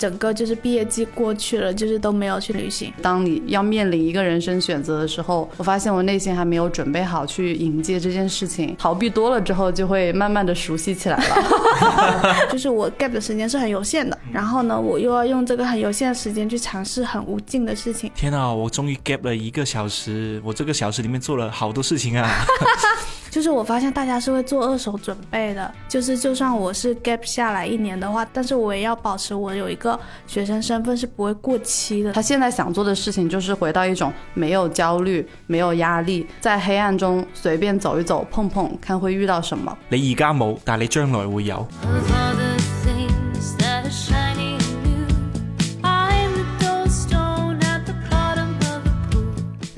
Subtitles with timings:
[0.00, 2.90] 整个就是毕业季过去了，就是都没有去旅行。
[3.02, 8.74] 当你要面临一个人生选择的时候，我发现我内心还没有准备好去迎接这件事情。
[8.78, 12.46] 逃避多了之后，就会慢慢的熟悉起来了。
[12.50, 18.10] 就是我 gap 的时间是很有限的，然后呢，我又要用这个很有限的时间去尝试很无尽的事情。
[18.14, 22.26] 天哪，我终于 gap 了一个小时，我这个小时里面做了好多事情啊。
[23.30, 32.12] 就是我发现大家是会做二手准备的，就是就算我是 gap 下来一年的话，但是我也要保持我有一个学生身份是不会过期的。
[32.12, 39.76] 他现在想做的事情就是回到一种没有焦虑、没有压力，在黑暗中随便走一走、碰碰，看会遇到什么。
[39.88, 41.64] 你而家冇，但你将来会有。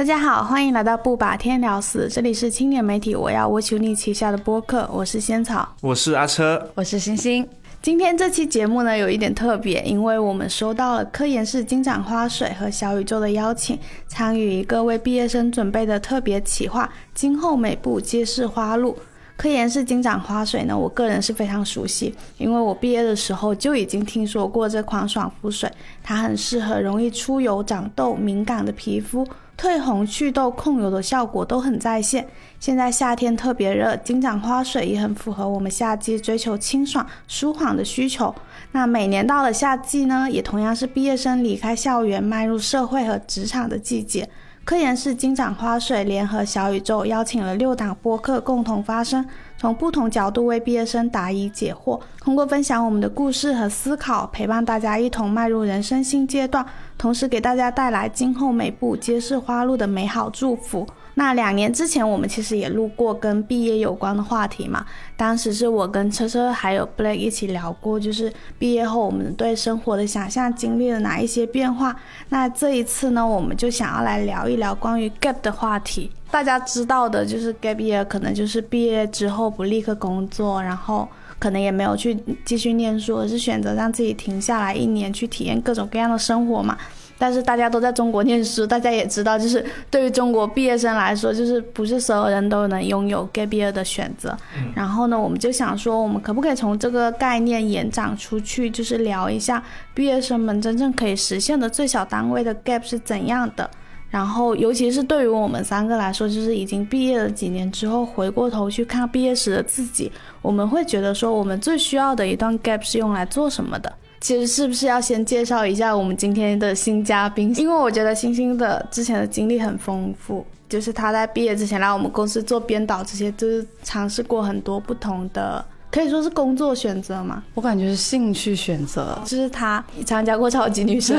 [0.02, 7.48] 大家好，欢迎来到不把天聊死，这里是青年媒体我要我求你旗下的播客，我是仙草，我是阿车，我是星星。
[7.80, 18.98] 今天这期节目呢有一点特别，因为我们收到了科研室金盏花水和小宇宙的邀请，参与一个为毕业生准备的特别企划，今后每步皆是花路。
[19.36, 25.70] 科研室金盏花水呢，我个人是非常熟悉，因为我毕业的时候就已经听说过这款爽肤水，
[26.02, 29.24] 它很适合容易出油、长痘、敏感的皮肤。
[29.62, 32.26] 褪红、祛痘、控油的效果都很在线。
[32.58, 38.34] 现在夏天特别热，金盏花水也很符合我们夏季追求清爽、舒缓的需求。
[38.72, 44.28] 那每年到了夏季呢，也同样是毕业生离开校园、迈入社会和职场的季节。
[44.64, 49.24] 科颜氏金盏花水联合小宇宙邀请了六档播客共同发声，
[49.62, 56.66] 从不同角度为毕业生答疑解惑，通过分享我们的故事和思考，陪伴大家一同迈入人生新阶段，
[56.98, 60.84] 同时给大家带来今后每步皆是花路的美好祝福。
[61.14, 64.86] 那两年之前，我们其实也录过跟毕业有关的话题嘛。
[65.16, 71.94] 当时是我跟车车还有 Blake 一起聊过，就是毕业后我们对生活的想象经历了哪一些变化。
[72.30, 76.10] 那这一次呢，我们就想要来聊一聊关于 gap 的话题。
[76.30, 81.06] 大家知道的就是 gap year 可能就是毕业之后不立刻工作，然后
[81.38, 86.78] 可能也没有去继续念书，而是选择让自己停下来一年去体验各种各样的生活嘛。
[87.22, 94.36] 但是大家都在中国念书，大家也知道，就是对于中国毕业生来说，就是不是所有人都能拥有 gap year 的选择。
[94.74, 99.62] 然后呢，我们就想说，我们可不可以从这个概念延展出去，就是聊一下
[99.94, 103.70] 毕业生们真正可以实现的最小单位的 gap 是怎样的？
[104.10, 110.10] 然后，尤其是对于我们三个来说，就是已经毕业了几年之后，回过头去看毕业时的自己，
[110.42, 113.92] 我们会觉得说，我们最需要的一段 gap 是用来做什么的？
[114.22, 117.52] 其实是不是要先介绍一下我们今天的新嘉宾？
[117.56, 125.64] 因为我觉得星星的之前的经历很丰富，就是他在毕业之前来我们公司做编导，这些就是尝试过很多不同的。
[125.92, 127.42] 可以说是工作选择嘛？
[127.54, 129.16] 我感觉是兴趣选择。
[129.24, 131.14] 就是他参加过超级女生，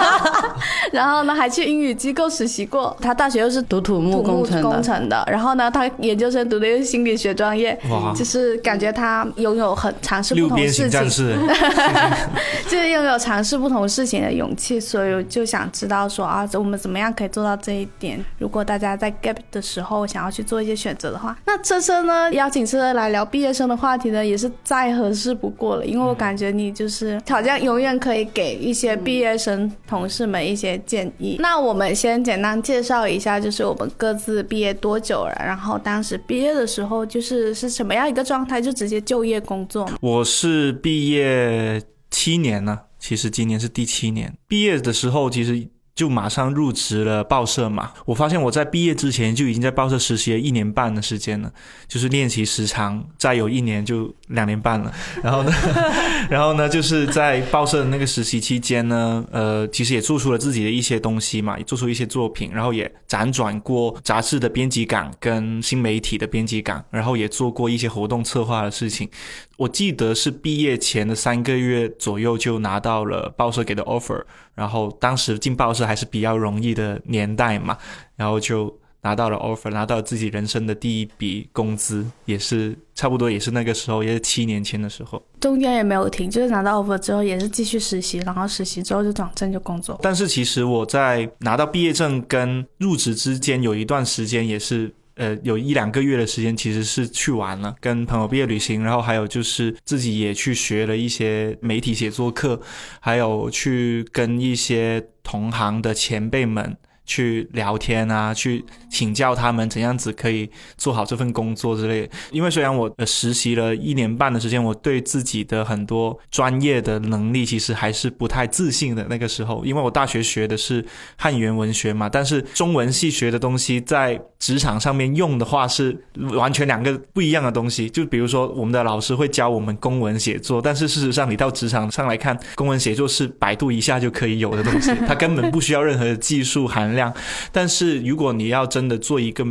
[0.92, 2.94] 然后呢还去英语机构实习过。
[3.00, 7.76] 他大学又是读土木工程的，然后呢他研究生读的又是心理学专业。
[7.88, 8.12] 哇！
[8.14, 11.00] 就是感觉他拥有很尝试不同事情，
[12.68, 14.78] 就是拥有尝试不同事情的勇气。
[14.78, 18.22] 所以就想知道说啊，我们怎么样可以做到这一点？
[18.38, 23.85] 如果大家在 gap 的时候想要去做一些选择的话，那车车呢邀请车车来聊毕业生的话。
[23.86, 31.36] 话题呢也是再合适不过了，因为我感觉你就是好像永远可以给一些毕业生同事们一些建议。
[31.38, 39.88] 那我们先简单介绍一下，就是我们各自毕业多久了，然后当时毕业的时候就是是什么样一个状态，就直接就业工作。
[40.00, 41.80] 我是毕业
[42.10, 44.34] 七年了，其实今年是第七年。
[44.48, 45.68] 毕业的时候其实。
[45.96, 47.90] 就马上入职了报社嘛。
[48.04, 51.50] 我发现我在毕业之前就已经在报社实习了一年半的时间了，
[51.88, 54.92] 就是练习时长再有一年就两年半了。
[55.22, 55.52] 然后呢，
[56.30, 69.08] 然后呢，就是在报社的那个实习期间呢，呃，其实也做出了自己的一些东西嘛，做出一些作品，然后也辗转过杂志的编辑岗跟新媒体的编辑岗，然后也做过一些活动策划的事情。
[69.56, 74.22] 我记得是毕业前的三个月左右就拿到了报社给的 offer，
[74.54, 77.78] 然后当时进报社还是比较容易的年代嘛，
[78.16, 89.98] 然后就拿到了 offer，拿到自己人生的第一笔工资，也是差不多也是那个时候，也是七年前的时候，中间也没有停，就是拿到 offer 之后也是继续实习，然后实习之后就转正就工作。
[90.02, 94.92] 但是其实我在拿到毕业证跟入职之间有一段时间也是。
[95.16, 102.60] 呃，有一两个月的时间其实是去玩了，跟朋友毕业旅行，然后还有就是自己也去学了一些媒体写作课，
[103.00, 112.08] 还有去跟一些同行的前辈们去聊天啊，去请教他们怎样子可以做好这份工作之类。
[112.30, 119.06] 因为虽然我实习了一年半的时间，我对自己的很多专业的能力其实还是不太自信的。
[119.08, 120.84] 那个时候，因为我大学学的是
[121.16, 125.96] 汉语言文学嘛，但是中文系学的东西在职场上面用的话是
[126.34, 127.88] 完全两个不一样的东西。
[127.88, 137.14] 就比如说，我们的老师会教我们公文写作，但是事实上你到职场上来看，公文写作是百度一下就可以有的东西，它根本不需要任何的技术含量。
[137.52, 139.46] 但是如果你要真的做一个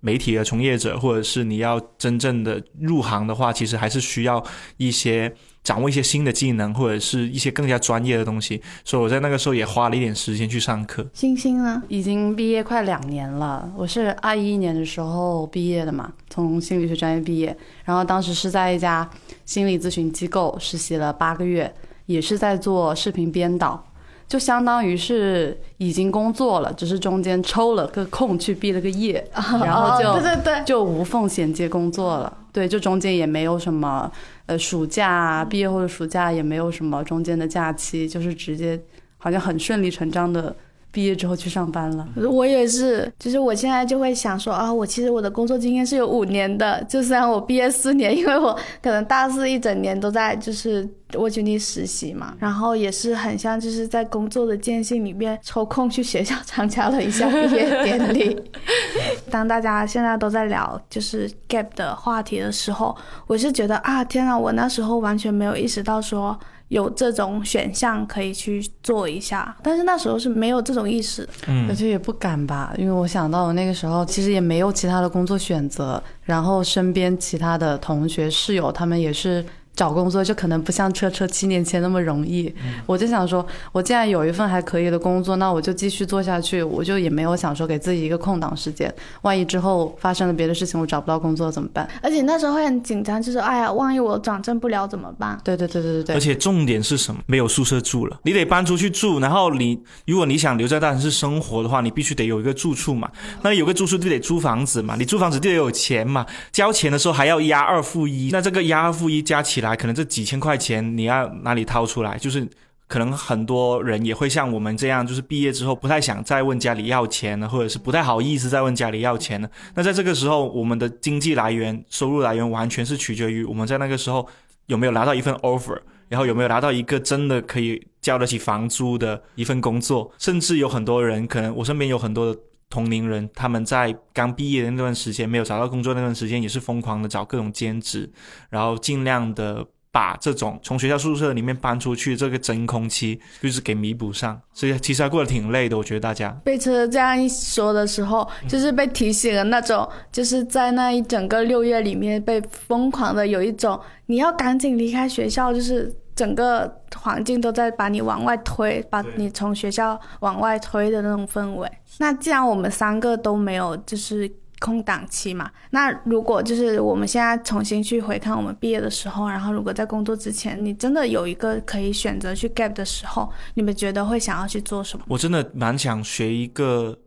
[0.00, 4.44] 媒体的从业者，或者是你要真正的入行的话，其实还是需要
[4.76, 5.32] 一些
[5.64, 8.60] 掌握一些新的技能，或者是一些更加专业的东西。
[8.84, 11.06] 所以我在那个时候也花了一点时间去上课。
[11.14, 11.82] 星星呢？
[11.88, 19.08] 已经毕业快两年了，我是二一年的时候毕业的嘛，从心理学专业毕业，然后当时是在一家
[19.44, 21.72] 心理咨询机构实习了八个月，
[22.06, 23.84] 也是在做视频编导。
[24.28, 32.36] 就相当于是已经工作了，只是中间抽了个空去毕了个业，然后就对对对，就无缝衔接工作了。
[32.52, 34.10] 对，就中间也没有什么
[34.46, 38.78] 呃暑假，毕业后的暑假也没有什么中间的假期，就是直接
[39.16, 40.54] 好像很顺理成章的。
[40.98, 48.52] 毕业之后去上班了，我也是，就是我现在就会想说啊，我其实我的工作经验是有五年的，就虽然我毕业四年，因为我
[48.82, 58.36] 可能大四一整年都在就是沃君尼实习嘛，然后也是很像就是在工作的间隙里面抽空去学校参加了一下毕业典礼。
[59.30, 62.96] 当大家现在都在聊就是 gap 的话题的时候，
[63.28, 66.36] 我是觉得啊，天啊，我那时候完全没有意识到说。
[66.68, 71.28] 有这种选项可以去做一下，但是那时候是没有这种意识，
[71.68, 79.44] 而且也不敢吧，因为我想到我那个时候其实也没有其他的工作选择，然后身边其他的同学室友他们也是。
[79.78, 82.52] 找工作就可能不像车车七年前那么容易，
[82.84, 86.60] 我就想说，我既然有一份还可以的工作，那我就继续做下去。
[86.64, 88.92] 我就也没有想说给自己一个空档时间，
[89.22, 91.88] 万一之后发生了别的事情，我找不到工作怎么办？
[92.02, 95.40] 而且那时候会很紧张，就是哎呀，万一我转正不了怎么办？
[95.44, 96.16] 对对对对对对。
[96.16, 97.20] 而且重点是什么？
[97.26, 99.20] 没有宿舍住了，你得搬出去住。
[99.20, 103.08] 然后你如果你想留在大城市生活的话，你必须得有一个住处嘛。
[103.42, 106.26] 那有个住处就得租房子嘛，你租房子就得有钱嘛。
[106.50, 109.67] 交钱的时候还要押二付一，那这个押二付一加起来。
[109.74, 112.16] 可能这几千块钱你要哪里掏出来？
[112.18, 112.46] 就是
[112.86, 119.50] 可能很多人也会像我们这样，就是毕业之后不太想再问家里要钱了，或者是不太好意思再问家里要钱了。
[119.74, 124.26] 那在这个时候，我们的经济来源、收入来源完全是取决于我们在那个时候
[124.66, 125.78] 有没有拿到一份 offer，
[126.08, 130.10] 然后有没有拿到一个真的可以交得起房租的一份工作。
[130.18, 132.40] 甚至有很多人，可能我身边有很多的。
[132.70, 138.10] 同龄人，他们在刚毕业的那段时间，没有找到工作那段时间，也是疯狂的找各种兼职，
[138.50, 144.40] 然后尽量的把这种从学校宿舍里面搬出去这个真空期，就是给弥补上。
[144.52, 155.94] 所以其实还过得挺累的，我觉得大家被车这样一说的时候，就是被提醒了那种，就是在那一整个六月里面被疯狂的有一种你要赶紧离开学校，就是。
[156.18, 161.70] 整个环境都在把你往外推，把你从学校往外推的那种氛围。
[161.98, 164.28] 那既然我们三个都没有就是
[164.58, 175.04] 空档期嘛，那如果就是我们现在重新去回看我们毕业的时候，然后如果在工作之前，你真的有一个可以选择去 gap 的时候，你们觉得会想要去做什么？
[175.06, 176.98] 我真的蛮想学一个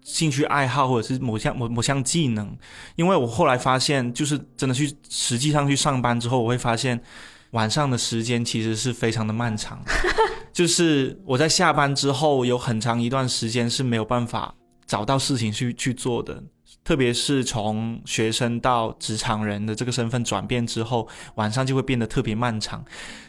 [0.00, 2.56] 兴趣爱好，或者是某项某某项技能，
[2.94, 6.98] 因为我后来发现，就是真的去实际上去上班之后，我会发现。
[7.52, 9.82] 晚上的时间其实是非常的漫长，
[10.52, 14.54] 就是我在下班之后有很长一段时间是没有办法
[14.86, 16.42] 找到事情去去做的，
[16.84, 22.84] 特别是从学生到职场人的这个身份转变之后，晚上就会变得特别漫长。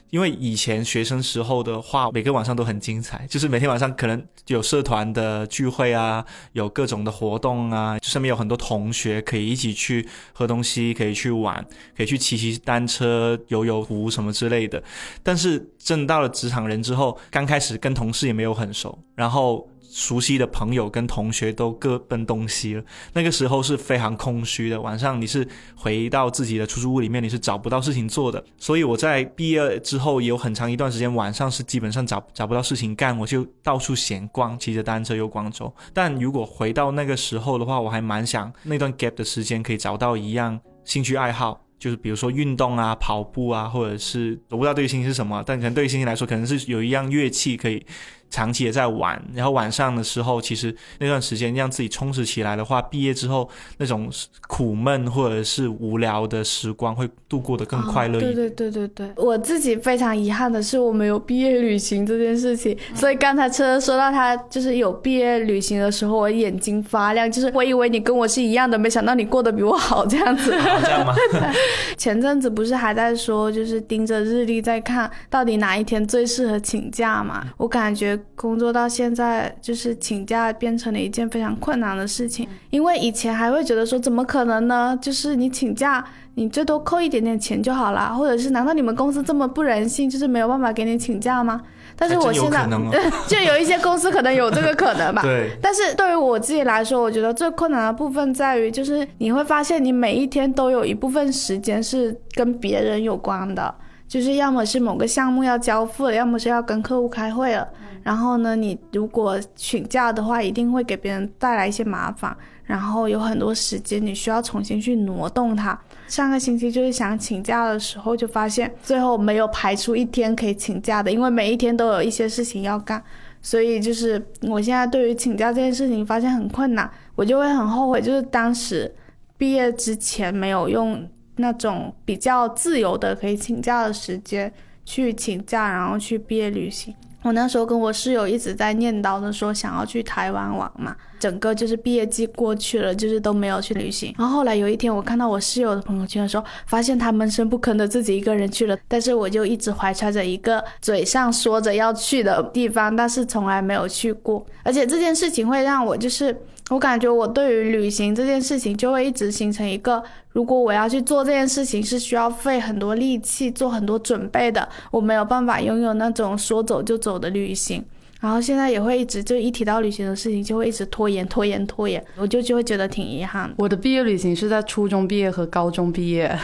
[0.09, 14.81] 因为以前学生时候的话，每个晚上都很精彩，就是每天晚上可能有社团的聚会啊，有各种的活动啊，就身边有很多同学可以一起去喝东西，可以去玩，可以去骑骑单车、游游湖什么之类的。
[15.21, 19.67] 但是真到了职场人之后，刚开始跟同事也没有很熟，然后。
[19.97, 24.79] 熟悉的朋友跟同学都各奔东西了，那个时候是非常空虚的。
[24.79, 28.43] 晚上你是回到自己的出租屋里面，你是找不到事情做的。
[28.59, 35.73] 所以我在毕业之后有很长一段时间晚上是基本上找找不到事情干，我就到处闲逛，骑着单车游广州。
[35.91, 41.59] 但如果回到那个时候的话，我还蛮想那段 gap 的时间可以找到一样兴趣爱好。
[41.79, 47.85] 就是比如说运动啊，跑步啊，或者是我不知道对于星星是什么，但可能对于星星来说，可能是有一样乐器可以
[48.29, 54.09] 长期也在玩，然后晚上的时候，其实那段时间让自己充实起来的话，毕业之后那种
[54.47, 58.31] 苦闷或者是无聊的时光会度过得更快乐一点。
[58.31, 70.51] 哦对对对对对，我自己非常遗憾的是我没有毕业旅行这件事情，嗯所以刚才车车说到他就是有毕业旅行的时候，我眼睛发亮，就是我以为你跟我是一样的，没想到你过得比我好这样子。
[70.57, 71.13] 哦这样吗？
[71.97, 77.45] 前阵子不是还在说，就是盯着日历在看到底哪一天最适合请假嘛？
[77.57, 84.97] 我感觉工作到现在，就是请假变成了一件非常困难的事情，因为以前还会觉得说怎么可能呢？
[85.01, 86.03] 就是你请假，
[86.35, 91.61] 你最多扣一点点钱就好啦，或者是难道你们公司这么不人性，就是没有办法给你请假吗？
[91.99, 92.67] 但是我现在
[93.27, 95.23] 就有一些公司可能有这个可能吧。
[95.23, 103.73] 对，但是对于我自己来说，我觉得最困难的部分在于，就是你会发现你每一天都有一部分时间是跟别人有关的，
[104.07, 107.67] 就是要么是某个项目要交付了，要么是要跟客户开会了。
[108.03, 115.77] 然后呢，你如果请假的话，一定会给别人带来一些麻烦，然后有很多时间你需要重新去挪动它。
[116.07, 123.03] 上个星期就是想请假的时候，就发现最后没有排出一天可以请假的，因为每一天都有一些事情要干。
[123.41, 128.93] 所以就是我现在对于请假这件事情发现很困难，我就会很后悔，就是当时
[129.37, 131.05] 毕业之前没有用
[131.37, 134.51] 那种比较自由的可以请假的时间
[134.85, 136.93] 去请假，然后去毕业旅行。
[137.23, 144.13] 我那时候跟我室友一直在念叨着说想要去台湾玩嘛，整个就是毕业季过去了，就是都没有去旅行。
[144.17, 154.45] 然后后来有一天，我看到我室友的朋友圈的时候，发现他闷声不吭的自己一个人去了，但是我就一直怀揣着一个嘴上说着要去的地方，但是从来没有去过。
[154.63, 156.33] 而且这件事情会让我就是，
[156.69, 167.83] 我感觉我对于旅行这件事情就会一直形成一个，如果我要去做这件事情是需要费很多力气、做很多准备的，我没有办法拥有那种说走就走的旅行。
[168.19, 173.53] 然后现在也会一直就一提到旅行的事情，就会一直拖延、拖延、拖延，我就就会觉得挺遗憾。
[173.59, 176.35] 我的毕业旅行是在初中毕业和高中毕业。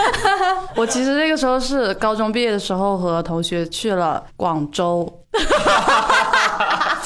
[0.74, 5.06] 我其实那个时候是高中毕业的时候和同学去了广州，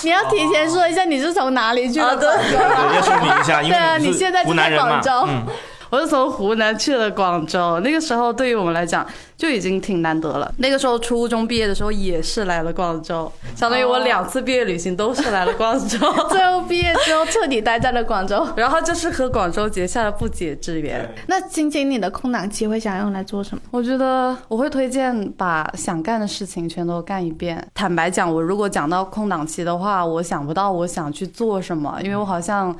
[0.04, 5.26] 你要提前说一下你是从哪里去的广州对要说明一下，因对啊为你现在就湖南人嘛在广州。
[5.28, 5.46] 嗯，
[5.94, 7.78] 我是从湖南去了广州。
[7.84, 10.52] 那个时候对于我们来讲就已经挺难得了。
[10.58, 15.98] 那个时候初中毕业的时候也是来了广州， 相当于我两次毕业旅行都是来了广州。
[16.30, 18.44] 最后毕业之后彻底待在了广州。
[18.56, 21.08] 然后就是和广州结下了不解之缘。
[21.28, 23.62] 那青青，你的空档期会想用来做什么？
[23.70, 27.64] 我觉得我会推荐把想干的事情全都干一遍。
[27.72, 32.74] 坦白讲，我如果讲到空档期的话，我想不到我想去做什么，因为我好像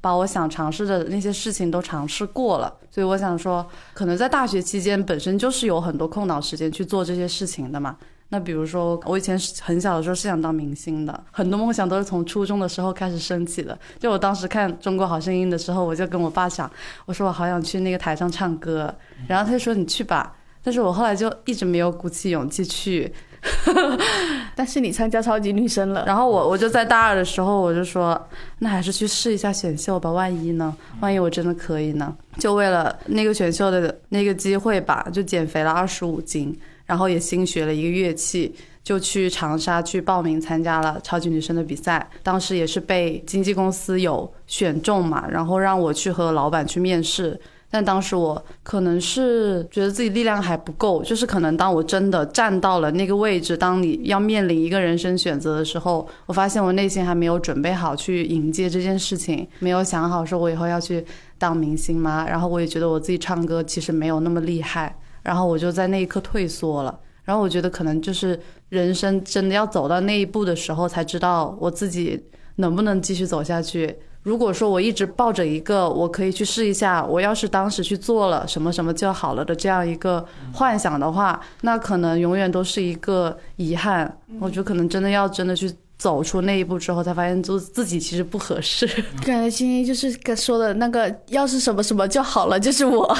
[0.00, 2.72] 把我想尝试的那些事情都尝试过了。
[2.90, 7.96] 所以我想说，可能在大学期间本身就是有很多空档时间去做这些事情的嘛。
[8.30, 13.78] 那比如说，我以前很小的时候是想当明星的，很多梦想都是从初中的时候开始升起的。
[13.98, 16.70] 就我当时看《中国好声音》的时候，我就跟我爸讲，
[17.06, 18.94] 我说我好想去那个台上唱歌，
[19.26, 20.36] 然后他就说你去吧。
[20.62, 23.10] 但是我后来就一直没有鼓起勇气去。
[24.54, 28.20] 但是你参加超级女生了，然后我我就在大二的时候，我就说，
[28.58, 30.76] 那还是去试一下选秀吧，万一呢？
[31.00, 32.14] 万一我真的可以呢？
[32.38, 38.54] 就为了那个选秀的那个机会吧，就减肥了二十五斤，然后也新学了一个乐器。
[38.84, 47.38] 就去长沙去报名参加了超级女生的比赛，当时也是被经纪公司有选中嘛，然后让我去和老板去面试。
[47.70, 61.04] 但当时我可能是觉得自己力量还不够，就是可能当我真的站到了那个位置，当你要面临一个人生选择的时候，我发现我内心还没有准备好去迎接这件事情，没有想好说我以后要去
[61.36, 62.26] 当明星吗？
[62.26, 66.98] 然后我也觉得我自己唱歌其实没有那么厉害，然后我就在那一刻退缩了。
[67.24, 72.18] 然后我觉得可能就是人生真的要走到那一步的时候，才知道我自己
[72.56, 73.94] 能不能继续走下去。
[74.22, 84.18] 如果说我一直抱着一个我可以去试一下，我要是当时去做了什么什么就好了的这样一个幻想的话，那可能永远都是一个遗憾。
[84.40, 88.86] 我觉得可能真的要真的去走出那一步之后，才发现就自己其实不合适。
[89.24, 93.16] 感觉青青就是跟说的那个，要是什么什么就好了，就是我，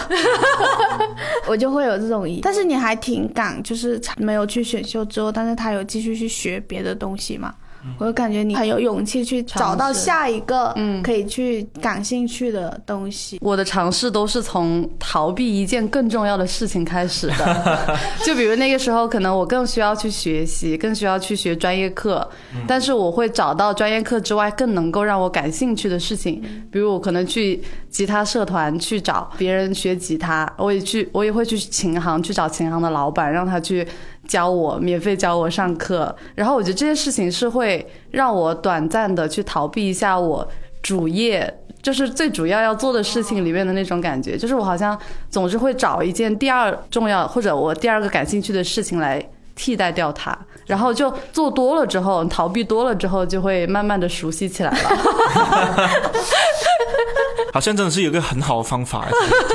[1.49, 2.41] 我就会有这种疑。
[2.43, 7.55] 但是你还挺敢，就是没有去选秀之后，但是他有继续去学别的东西嘛？
[7.99, 11.03] 我就感觉你很有勇气去找到下一个嗯。
[11.03, 13.39] 可以去感兴趣的东西。
[13.41, 22.29] 我的尝试都是从逃避一件更重要的事情开始的， 就比如那个时候，可能我更需要去学习，更需要去学专业课，
[22.67, 33.87] 但是我会找到专业课之外更能够让我感兴趣的事情，比如我可能去吉他社团去找别人学吉他，我也去，我也会去琴行去找琴行的老板，让他去
[34.29, 36.15] 教我，免费教我上课。
[36.37, 40.47] 然后我觉得这些事情是会让我短暂的去逃避一下我
[40.83, 44.37] 主业，就是最主要要做的事情里面的那种感觉。
[44.37, 44.97] 就是我好像
[45.31, 49.21] 总是会找一件第二重要或者我第二个感兴趣的事情来
[49.57, 50.37] 替代掉它。
[50.67, 55.89] 然后就做多了之后，逃避多了之后，就会慢慢的熟悉起来了。
[57.53, 59.07] 好像真的是有个很好的方法，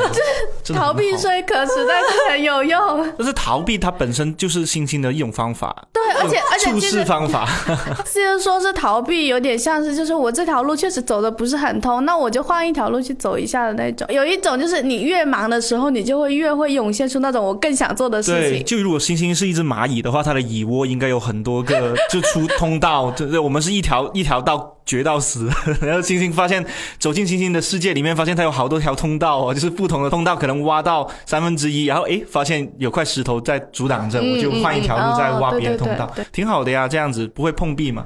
[0.73, 3.13] 逃避虽可耻，但是很有用。
[3.17, 7.47] 但是逃避它本身就是星星的一种方法，对，而且而且处其实事方法。
[8.05, 14.07] 虽然说是逃避，有点像是就是我这条路确实走的不是很通，那我就换一条路去走一下的那种。
[14.09, 18.65] 有一种就是你越忙的时候，你就会越会涌现出那种我更想做的事对，情。
[18.65, 23.11] 就如果星星是一只蚂蚁的话，它的蚁窝应该有很多个，就出通道。
[23.11, 25.49] 对对，我们是一条一条道绝到死，
[25.81, 26.65] 然后星星发现
[26.99, 36.23] 走进星星的世界里面，发现它有好多条通道哦，就是不同的通道可能挖到三分之一，然后诶发现有块石头在阻挡着，嗯我就换一条路再挖别的通道哦对。
[36.23, 38.05] 对对，挺好的呀，这样子不会碰壁嘛。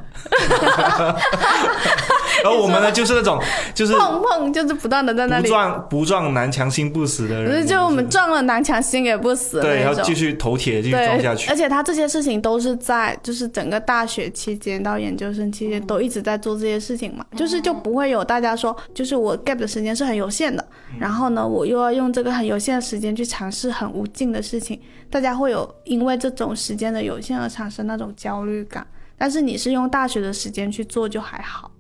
[2.44, 3.40] 然后我们呢，就是那种
[3.74, 9.94] 就是碰碰就是不断的在那不里，撞不撞南墙心不死的可人，是就我们撞了南墙心也不死对，然。
[9.94, 11.56] 后继续头铁继续撞下，去而。
[11.56, 20.64] 且他这些事情都是在就是整个大学期间到研究生期间都一直在做这些事情嘛，就是就不会有大家说，就是我 gap 的时间是很有限的，
[21.00, 24.80] 然后呢，我又要用这个很有限的时间去尝试很无尽的事情，
[25.10, 28.86] 大家会有因为这种时间的有限而产生那种焦虑感。
[29.18, 31.72] 但是你是用大学的时间去做就还好，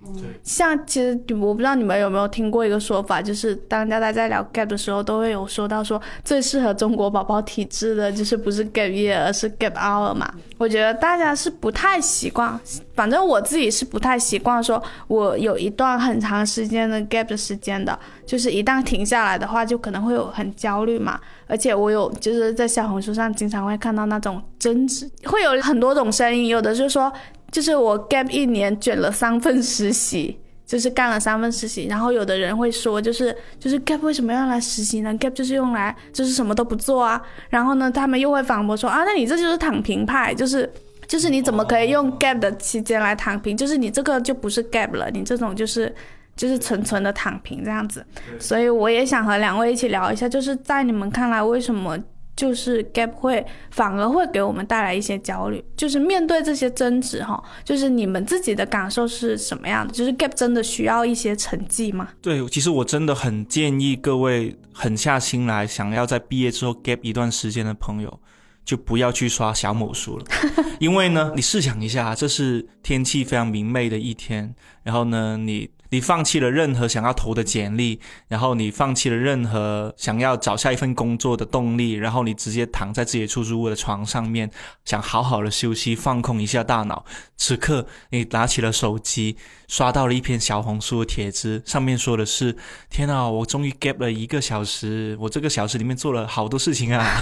[0.42, 10.34] 像其实我不知道你们有没有听过一个说法，就是当大家在聊 gap 的时候，都会有说到说最适合中国宝宝体质的，就是不是 gap year，而是 gap hour 嘛。
[10.58, 12.60] 我觉得大家是不太习惯，
[12.96, 21.20] 反正我自己是不太习惯，说我有一段很长时间的 gap 的时间的，就是一旦停下来的话，就可能会有很焦虑嘛。
[21.48, 27.12] 而且我有就是在小红书上经常会看到那种争执，会有很多种声音，有的就说
[27.52, 30.40] 就是我 gap 一年卷了三份实习。
[30.68, 37.22] 就是干了三份实习，然后有的人会说，就是就是 gap 为什么要来实习呢？gap 就是用来就是什么都不做啊。
[37.50, 40.70] 然后呢，他们又会反驳说啊，那你这就是躺平派，就是
[41.08, 43.56] 就是你怎么可以用 gap 的期间来躺平？
[43.56, 45.96] 就是你这个就不是 gap 了，你这种就是
[46.38, 48.06] 就是纯纯的躺平这样子。
[48.40, 51.98] 所以我也想和两位一起聊一下，就是在你们看来，为什么
[52.36, 55.64] 就是 gap 会反而会给我们带来一些焦虑？
[55.76, 59.92] 就是面对这些争执哈，就是你们自己的感受是什么样的？
[59.92, 62.10] 就是 gap 真的需要一些成绩吗？
[62.22, 68.20] 对，其实我真的很建议各位狠下心来，想要在毕业之后 gap 一段时间的朋友，
[68.64, 70.26] 就不要去刷小某书了，
[70.80, 84.52] 因为呢，你试想一下，这是天气非常明媚的一天，然后呢，你你放弃了任何想要投的简历，然后你放弃了任何想要找下一份工作的动力，然后你直接躺在自己出租屋的床上面，
[84.86, 87.06] 想好好的休息，放空一下大脑。
[87.38, 92.58] 此刻，你拿起了手机，刷到了一篇小红书的帖子，上面说的是
[92.90, 97.22] ：“天啊，我终于 gap 了一个小时，我这个小时里面做了好多事情啊。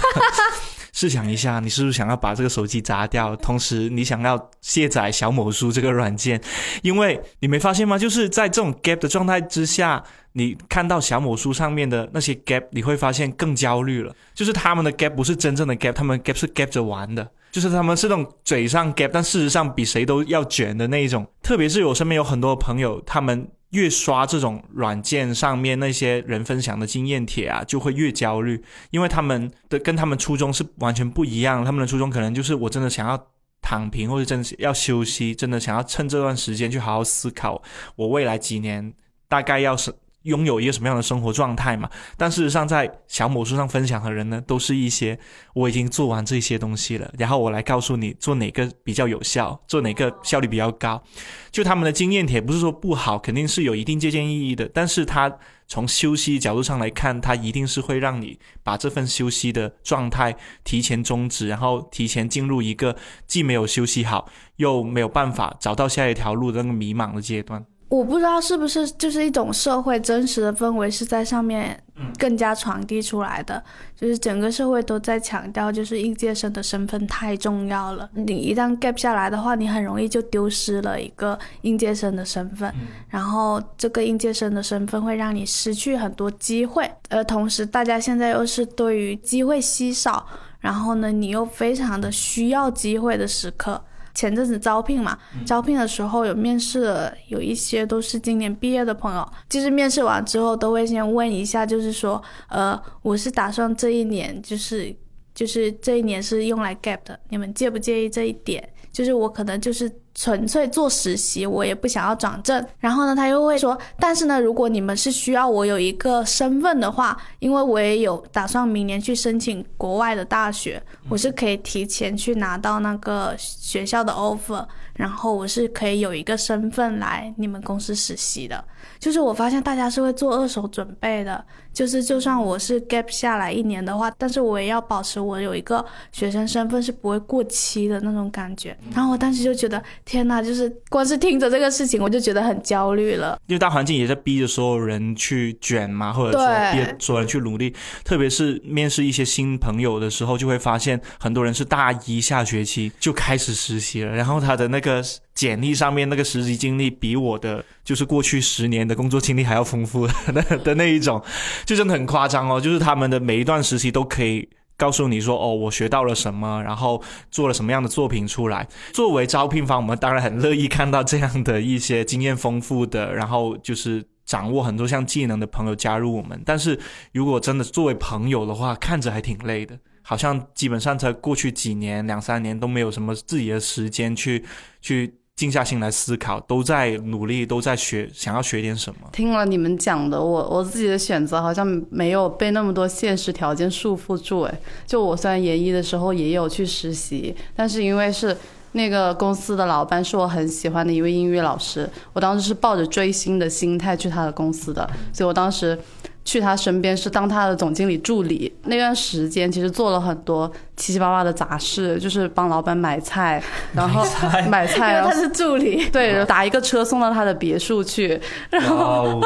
[0.96, 3.36] 试想一下，你是不是想要把这个手机砸掉？
[3.36, 6.40] 同时，你想要卸载小某书这个软件，
[6.80, 7.98] 因为你没发现吗？
[7.98, 14.10] 就是在这种 gap 的状态之下，你看到小某书上面的那些 gap，你会发现更焦虑了。
[14.34, 21.26] 就是他们的 gap 不是真正的 gap，他们 gap 是 gap 着玩的，就是他们是那种嘴上 gap，但事实上比谁都要卷的那一种。
[21.42, 23.46] 特别是我身边有很多朋友，他们。
[23.76, 31.62] 越刷这种软件上面那些人分享的经验帖啊，就会越焦虑，因为他们的跟他们初衷是完全不一样。
[31.62, 33.26] 他们的初衷可能就是我真的想要
[33.60, 37.62] 躺平，或者真的要休息，真的想要趁这段时间去好好思考
[37.96, 38.94] 我未来几年
[39.28, 39.92] 大概要是
[40.26, 41.88] 拥有一个什么样的生活状态嘛。
[42.16, 45.18] 但事实上，在小某书上分享的人呢，都是一些
[45.54, 51.02] 我已经做完这些东西了，然后我来告诉你做哪个比较有效，做哪个效率比较高。
[51.50, 62.94] 就他们的经验帖不是说不好，肯定是有一定借鉴意义的，但是他从休息角度上来看，它一定是会让你把这份休息的状态提前终止，然后提前进入一个
[63.26, 67.64] 既没有休息好，又没有办法找到下一条路的那个迷茫的阶段。
[67.88, 71.80] 我不知道是不是就是一种社会真实的氛围是在上面
[72.18, 73.62] 更加传递出来的，
[73.94, 78.10] 就是整个社会都在强调，就是应届生的身份太重要了。
[78.14, 82.74] 你一旦 gap 下来的话，你很容易就丢失了一个应届生的身份，
[83.08, 90.26] 然后这个应届生的身份会让你失去很多机会，而同时大家现在又是对于机会稀少，
[90.58, 93.80] 然后呢，你又非常的需要机会的时刻。
[94.16, 99.32] 前阵子招聘嘛，招聘的时候有面试的，有一些都是今年毕业的朋友。
[99.46, 104.96] 就是面试完之后，都会先问一下，就是说，呃，我是打算这一年就是
[105.34, 108.66] 就是这一年是用来 gap 的，你们介不介意这一点？
[108.96, 112.66] 就是我可能就是纯粹做实习，我也不想要转正。
[112.78, 128.64] 然后呢，他又会说，但是呢，如果你们是需要我有一个身份的话，因为我也有打算明年去申请国外的大学，我是可以提前去拿到那个学校的 offer，然后我是可以有一个身份来你们公司实习的。
[128.98, 131.44] 就是我发现大家是会做二手准备的，
[131.76, 138.74] 就是就算我是 gap 下来一年的话，但是我也要保持我有一个学生身份是不会过期的那种感觉。
[138.94, 143.38] 然后我当时就觉得，天呐，就是光是听着这个事情，我就觉得很焦虑了。
[143.46, 147.74] 因为大环境也在逼着所有人去卷嘛，或者说逼着所有人去努力。
[148.02, 155.04] 特别是面试一些新朋友的时候，就会发现很多人是大一下学期就开始实习了，然后他的那个。
[155.36, 161.22] 简历上面那个实习经历比我的就是过去十年的工作经历还要丰富的 的那一种，
[161.66, 162.58] 就真的很夸张哦。
[162.58, 168.66] 就是他们的每一段实习都可以告诉你说，哦，我学到了什么，然后做了什么样的作品出来。
[168.94, 176.40] 作为招聘方，我们当然很乐意看到这样的一些经验丰富的，然后就是掌握很多项技能的朋友加入我们。
[176.46, 176.80] 但是
[177.12, 179.78] 如果真的作为朋友的话，看着还挺累的。
[180.08, 184.42] 好像基本上在过去几年两三年都没有什么自己的时间去
[184.80, 185.12] 去。
[185.36, 189.00] 静下心来思考，都在努力，都在学，想要学点什么。
[189.12, 194.40] 听了你们讲的，我我自己的选择好像没有被那么多现实条件束缚住。
[194.40, 198.34] 哎，就我虽然研一的时候也有去实习，但是因为是
[198.72, 205.78] 那个公司的老板是我很喜欢的一位音乐老师，我当时是抱着追星的心态去他的公司的，所以我当时。
[206.26, 213.40] 去他身边是当他的总经理助理，那段时间其实做了很多七七八八的杂事，就是帮老板买菜，
[213.72, 214.04] 然后
[214.48, 219.20] 买菜， 然后他是助理，对，打一个车送到他的别墅去，然后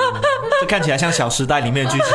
[0.61, 2.09] 这看起来像《小时代》里面的剧情，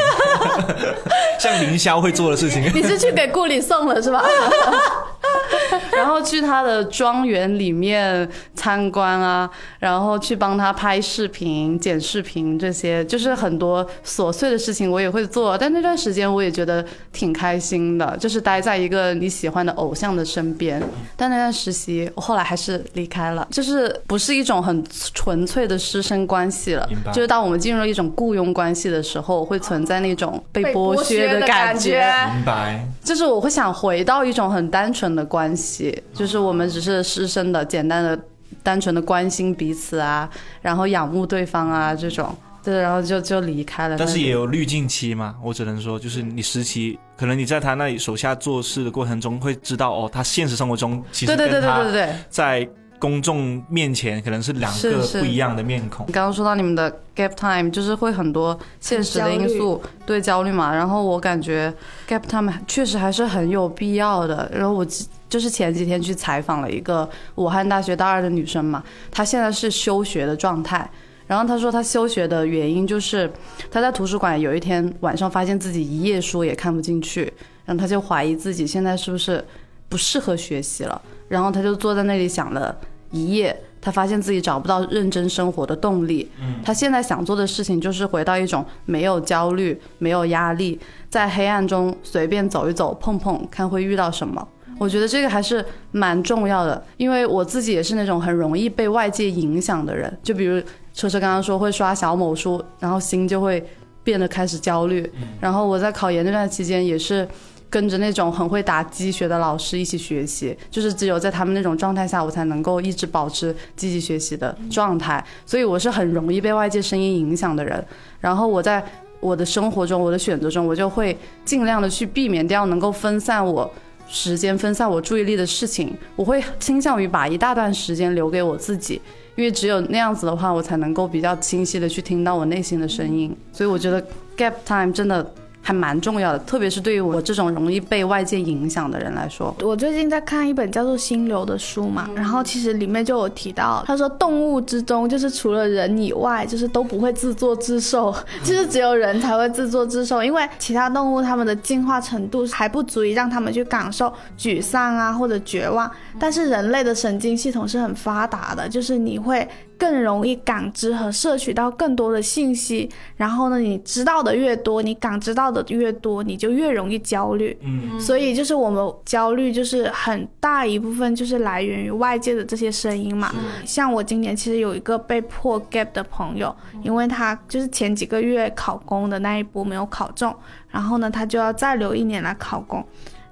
[1.39, 2.71] 像凌霄会做的事情。
[2.73, 4.23] 你是去给顾里送了是吧？
[5.95, 15.57] 然后去他的庄园里面参观啊，然后去帮他拍视频、剪视频，这些就是很多琐碎的事情我也会做。
[15.57, 20.81] 但那段时间我也觉得挺开心的，就是待在一个你喜欢的偶像的身边。
[21.15, 24.83] 但那段实习我后来还是离开了，就是不是一种很
[25.13, 26.87] 纯粹的师生关系了。
[27.13, 32.01] 就是当我们进入一种雇佣关系的时候，会存在那种被剥削的感觉。
[32.33, 32.85] 明白。
[33.03, 36.03] 就是我会想回到一种很单纯的关系。
[36.13, 38.19] 就是我们只是师生的简单的、
[38.61, 40.29] 单纯的关心彼此啊，
[40.61, 43.95] 然后仰慕对方啊，这种对，然后就就离开了。
[43.97, 52.69] 但是也有滤镜期嘛，我只能说，就是你实习，可能你在他那里手下做事的过程中，会知道哦，他现实生活中其实对对对对对对，在。
[52.99, 56.05] 公众面前可能是两个不一样的面孔。
[56.07, 60.73] 刚刚说到你们的 gap time，就是会很多现实的因素，对焦虑嘛。
[60.73, 61.73] 然后我感觉
[62.07, 64.49] gap time 确实还是很有必要的。
[64.53, 64.85] 然后我
[65.29, 70.89] 就是前几天去采访了一个武汉大学大二的女生嘛，她现在是休学的状态。
[71.27, 73.31] 然后她说她休学的原因就是
[73.69, 77.33] 她在图书馆有一天晚上发现自己一页书也看不进去，
[77.65, 79.43] 然后她就怀疑自己现在是不是
[79.89, 81.01] 不适合学习了。
[81.27, 82.75] 然后他就坐在那里想了
[83.11, 86.29] 一夜，他发现自己找不到认真生活的动力。
[86.39, 94.47] 嗯，他现在想做的事情就是回到一种没有焦虑、没有压力，在黑暗中随便走一走、碰碰，看会遇到什么。
[94.77, 100.15] 我觉得这个还是蛮重要的，因为我自己也是那种很容易被外界影响的人。
[100.21, 100.61] 就比如
[100.93, 103.65] 车车刚刚说会刷小某书，然后心就会
[104.03, 105.09] 变得开始焦虑。
[105.39, 107.27] 然后我在考研那段期间也是。
[107.75, 115.21] 跟着那种很会打鸡血的老师一起学习，就是只有在他们那种状态下，我才能够一直保持积极学习的状态。
[115.45, 117.85] 所以我是很容易被外界声音影响的人。
[118.21, 118.81] 然后我在
[119.19, 123.69] 我的生活中、我的选择中，我就会尽量的去避免掉能够分散我
[124.07, 125.93] 时间、分散我注意力的事情。
[126.15, 129.01] 我会倾向于把一大段时间留给我自己，
[129.35, 133.35] 因为只有那样子的话，我才能够比较清晰的去听到我内心的声音。
[133.51, 134.01] 所以我觉得
[134.37, 135.29] gap time 真的。
[135.65, 139.51] 还蛮重要的，特别是对于我这种容易被外界影响的人来说。
[139.61, 148.13] 我最近在看一本叫做《心流》的书嘛，然后其实里面就有提到，他说动物之中就是除了人以外，就是都不会自作自受，
[148.45, 159.47] 就是只有人才会自作自受，因为其他动物它们的进化程度还不足以让他们去感受沮丧啊或者绝望，但是人类的神经系统是很发达的，就是你会。
[159.77, 167.57] 更容易感知和摄取到更多的信息，然后呢，你知道的越多，你感知到的越多，你就越容易焦虑。
[167.61, 173.33] 嗯，所以就是我们焦虑，就是很大一部分就是来源于外界的这些声音嘛。
[173.65, 180.35] 像我今年其实有一个被迫 gap 的朋友，因为他就是前几个月考公的那一波没有考中，
[180.69, 182.85] 然后呢，他就要再留一年来考公。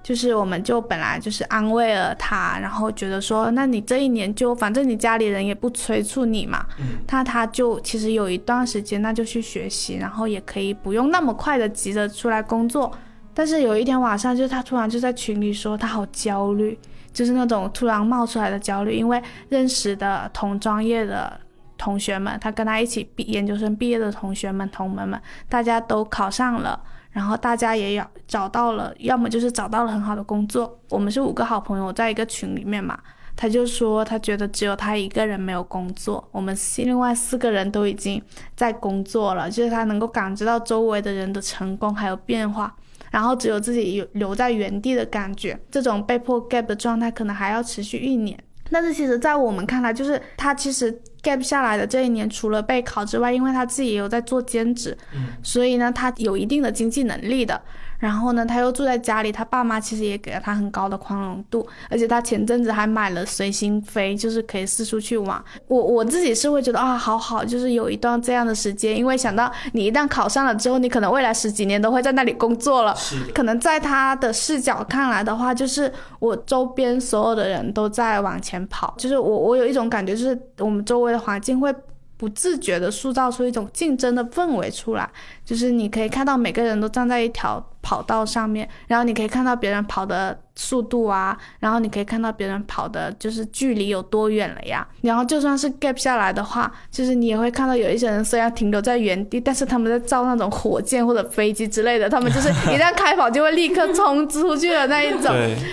[0.04, 6.66] 就是我们就本来就是安慰了他，然后觉得说，那你这一年就反正你家里人也不催促你嘛，
[7.10, 12.92] 那他就其实有一段时间那就去学习，然后也可以不用那么快的急着出来工作。
[13.34, 16.78] 但是有一天晚上，就是他突然就在群里说他好焦虑，
[17.14, 21.40] 就是那种突然冒出来的焦虑，因为认识的同专业的
[21.78, 26.80] 同学们，他跟他一起毕研究生毕业的同学们同门们，大家都考上了。
[27.14, 30.78] 然后大家也要找到了，要么就是找到了很好的工作。
[30.90, 33.00] 我们是五个好朋友在一个群里面嘛，
[33.36, 38.22] 他就说他觉得只有他一个人没有工作，我们另外四个人都已经
[38.56, 42.76] 在工作了，就是他能够感知到周围的人的成功还有变化，
[43.12, 45.58] 然后只有自己有留在原地的感觉。
[45.70, 48.38] 这种被迫 gap 的状态可能还要持续一年。
[48.72, 51.00] 但是其实，在我们看来，就是他其实。
[51.24, 54.96] Gap 下来的这一年，除了备考之外，因为他自己也有在做兼职，
[55.42, 57.60] 所以呢，他有一定的经济能力的。
[58.04, 65.42] 然后呢，他又住在家里，他爸妈其实也给了他很高的宽容度，而且他前阵子还买了随心飞，就是可以四处去玩。
[65.70, 72.94] 我我自己是会觉得啊，好好，就是有一段这样的时间，因为想到你一旦考上了之后，你可能未来十几年都会在那里工作了。
[73.34, 75.90] 可能在他的视角看来的话，就是
[76.20, 81.74] 我周边所有的人都在往前跑，就是我我有一种感觉，就是我们周围的环境会。
[82.18, 85.10] 不自觉的塑造出一种竞争的氛围出来，
[85.44, 94.88] 就是你可以看到每个人都站在一条跑道上面，然后你可以看到别人跑的速度啊，然后你可以看到别人跑的就是距离有多远了呀。
[95.02, 105.24] 然后就算是 gap 下来的话，就是你也会看到有一些人虽然停留在原地，但是他们在造那种火箭或者飞机之类的，他们就是一旦开跑就会立刻冲出去的那一种。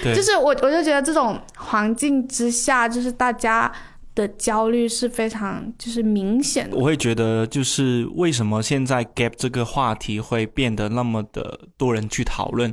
[0.03, 3.71] 对，就是我我就觉得这种环境之下，就是大家。
[4.21, 6.77] 的焦虑是非常就是明显的。
[6.77, 12.73] 我会觉得，就是为什么现在 gap 这个话题会变得那么的多人去讨论。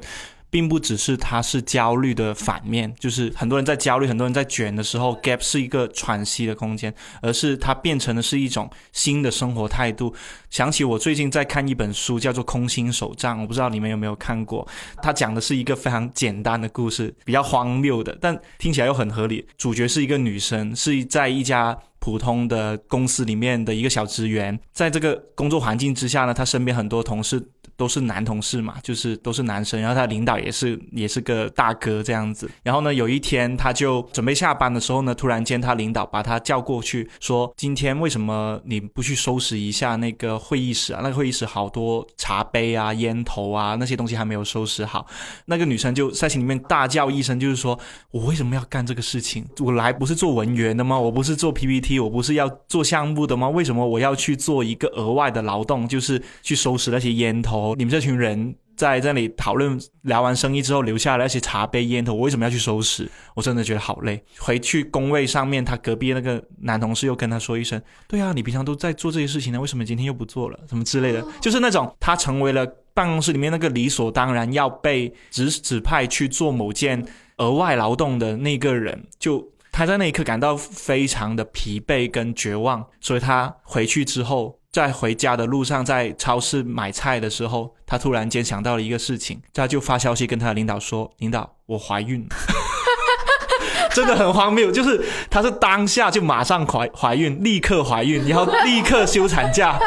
[0.57, 6.91] 并不只是它是焦虑的反面，就是很多人在焦虑、很多人在卷的时候，gap 是一个喘息的空间，
[7.21, 10.11] 而是它变成的是一种新的生活态度。
[10.49, 14.67] 想起我最近在看一本书，叫做《空心手账》，我不知道你们有没有看过。
[14.99, 19.45] 它讲的是一个非常简单的故事，比较荒谬的，但听起来又很合理。
[19.59, 27.47] 主角是一个女生，是在一家普通的公司里面的一个小职员，在这个工作环境之下呢，她身边很多同事。
[27.77, 32.49] 都是男同事嘛，就是都是男生，然后他领导也是也是个大哥这样子。
[32.63, 41.01] 然后呢，有一天他就准备下班的时候呢，突然间他领导把他叫过去，说：“今天为什么你不去收拾一下那个会议室啊？
[41.03, 45.05] 那个会议室好多茶杯啊、烟头啊那些东西还没有收拾好。”
[45.45, 47.77] 那个女生就在心里面大叫一声，就是说
[48.09, 49.45] ：“我为什么要干这个事情？
[49.59, 50.99] 我来不是做文员的吗？
[50.99, 53.47] 我不是做 PPT，我不是要做项目的吗？
[53.47, 63.09] 为什么我要去做一个额外的劳动，就是去收拾那些烟头？”你们这群人在这里讨论聊完生意之后留下来那些茶杯烟头，我为什么要去收拾？
[63.33, 64.23] 我真的觉得好累。
[64.37, 70.59] 回去工位上面，他隔壁那个男同事又跟他说一声：“对啊，你平常都在做这些事情呢，为什么今天又不做了？
[70.69, 77.03] 什么之类的，就是那种他成为了办公室里面那个理所当然要被指指派去做某件
[77.37, 92.27] 额外劳动的那个人，就他在那一刻感到非常的疲惫跟绝望，所以他回去之后。”在回家的路上，在超市买菜的时候，他突然间想到了一个事情，他就发消息跟他的领导说：“领导，我怀孕。”
[93.95, 99.79] 真的很荒谬，就是他是当下就马上怀怀孕，立刻怀孕，然后立刻休产假。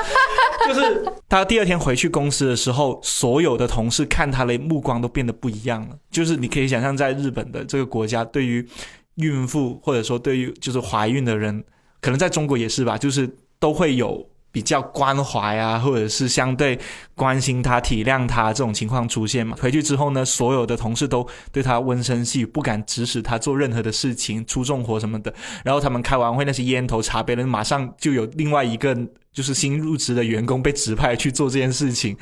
[0.67, 5.97] 就是他第二天回去公司的时候，所有的同事看他的目光都变得不一样了。
[6.11, 8.67] 就是你可以想象，在日本的这个国家，对于
[9.15, 11.63] 孕妇或者说对于就是怀孕的人，
[12.01, 14.29] 可能在中国也是吧，就是都会有。
[14.53, 16.79] 比较关怀啊，或者是相对
[17.15, 19.57] 关心他、体谅他这种情况出现嘛？
[19.61, 25.33] 回去之后呢，所有的同事都对他温声细语，不敢指使他做任何的事情、出重活什么的。
[25.65, 28.97] 然后他们开完会，那些烟头、茶杯呢，马上就有另外一个。
[29.33, 32.17] 就是新入职的员工被指派去做这件事情，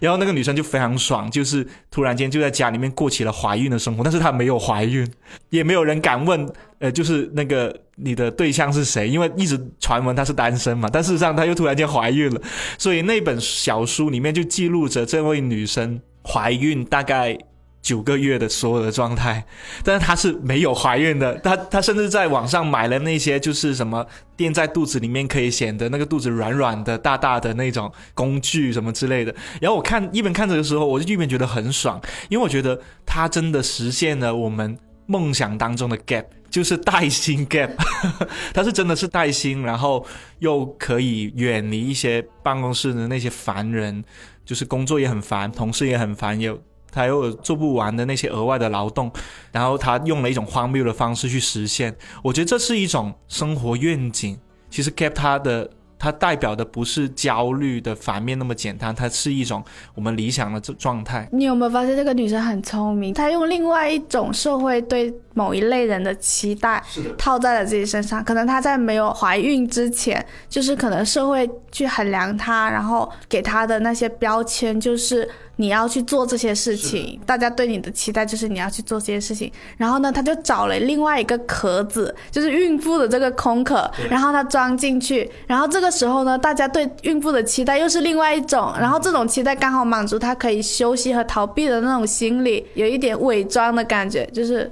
[0.00, 5.06] 然后那个女生就非常爽，就是突然间就在家里面过起了怀孕的生活，但是她没有怀孕，
[5.50, 6.48] 也没有人敢问，
[6.78, 12.40] 呃，就是那个你的对象是谁，因为一直传闻她是单身嘛，但事实上她又突然间怀孕了，
[12.78, 17.36] 所以那本小书里面就记录着这位女生怀孕大概。
[17.82, 19.44] 九个月的所有的状态，
[19.82, 21.34] 但是她是没有怀孕的。
[21.40, 29.34] 她她甚至在网上买了那些就是什么垫在肚子里面可以显得那个肚子软软的、大大的那种工具什么之类的。
[29.60, 37.72] 然后我看一边看着的时候，我就一边觉得很爽，因为我觉得她真的实现了我们梦想当中的 gap，就是带薪 gap。
[38.54, 40.06] 她是真的是带薪，然后
[40.38, 44.04] 又可以远离一些办公室的那些烦人，
[44.44, 46.62] 就是工作也很烦，同事也很烦，有。
[46.92, 49.10] 他又有做不完的那些额外的劳动，
[49.50, 51.96] 然后他用了一种荒谬的方式去实现。
[52.22, 54.38] 我觉得这是一种生活愿景。
[54.70, 55.68] 其实，keep 他的。
[55.98, 59.62] 他代表的不是焦虑的反面那么简单，它是一种
[59.94, 61.28] 我们理想的这状态。
[61.30, 63.14] 你有没有发现这个女生很聪明？
[63.14, 66.82] 她用另外一种社会对某一类人的期待，
[67.16, 68.22] 套在了自己身上。
[68.24, 75.28] 可能她在没有怀孕之前，就是可能社会去衡量她，然后给她的那些标签就是。
[75.56, 79.52] 你要去做这些事情，大家对你的期待就是你要去做这些事情。
[79.76, 85.30] 然后呢，他就找了另外一个壳子，就是孕妇的这个空壳，然后他装进去。
[85.46, 88.72] 然后这个时候呢，大家对孕妇的期待又是另外一种。
[88.80, 94.68] 然后这种期待刚好满足她可以休息和逃避的那种心理，有一点伪装的感觉，就是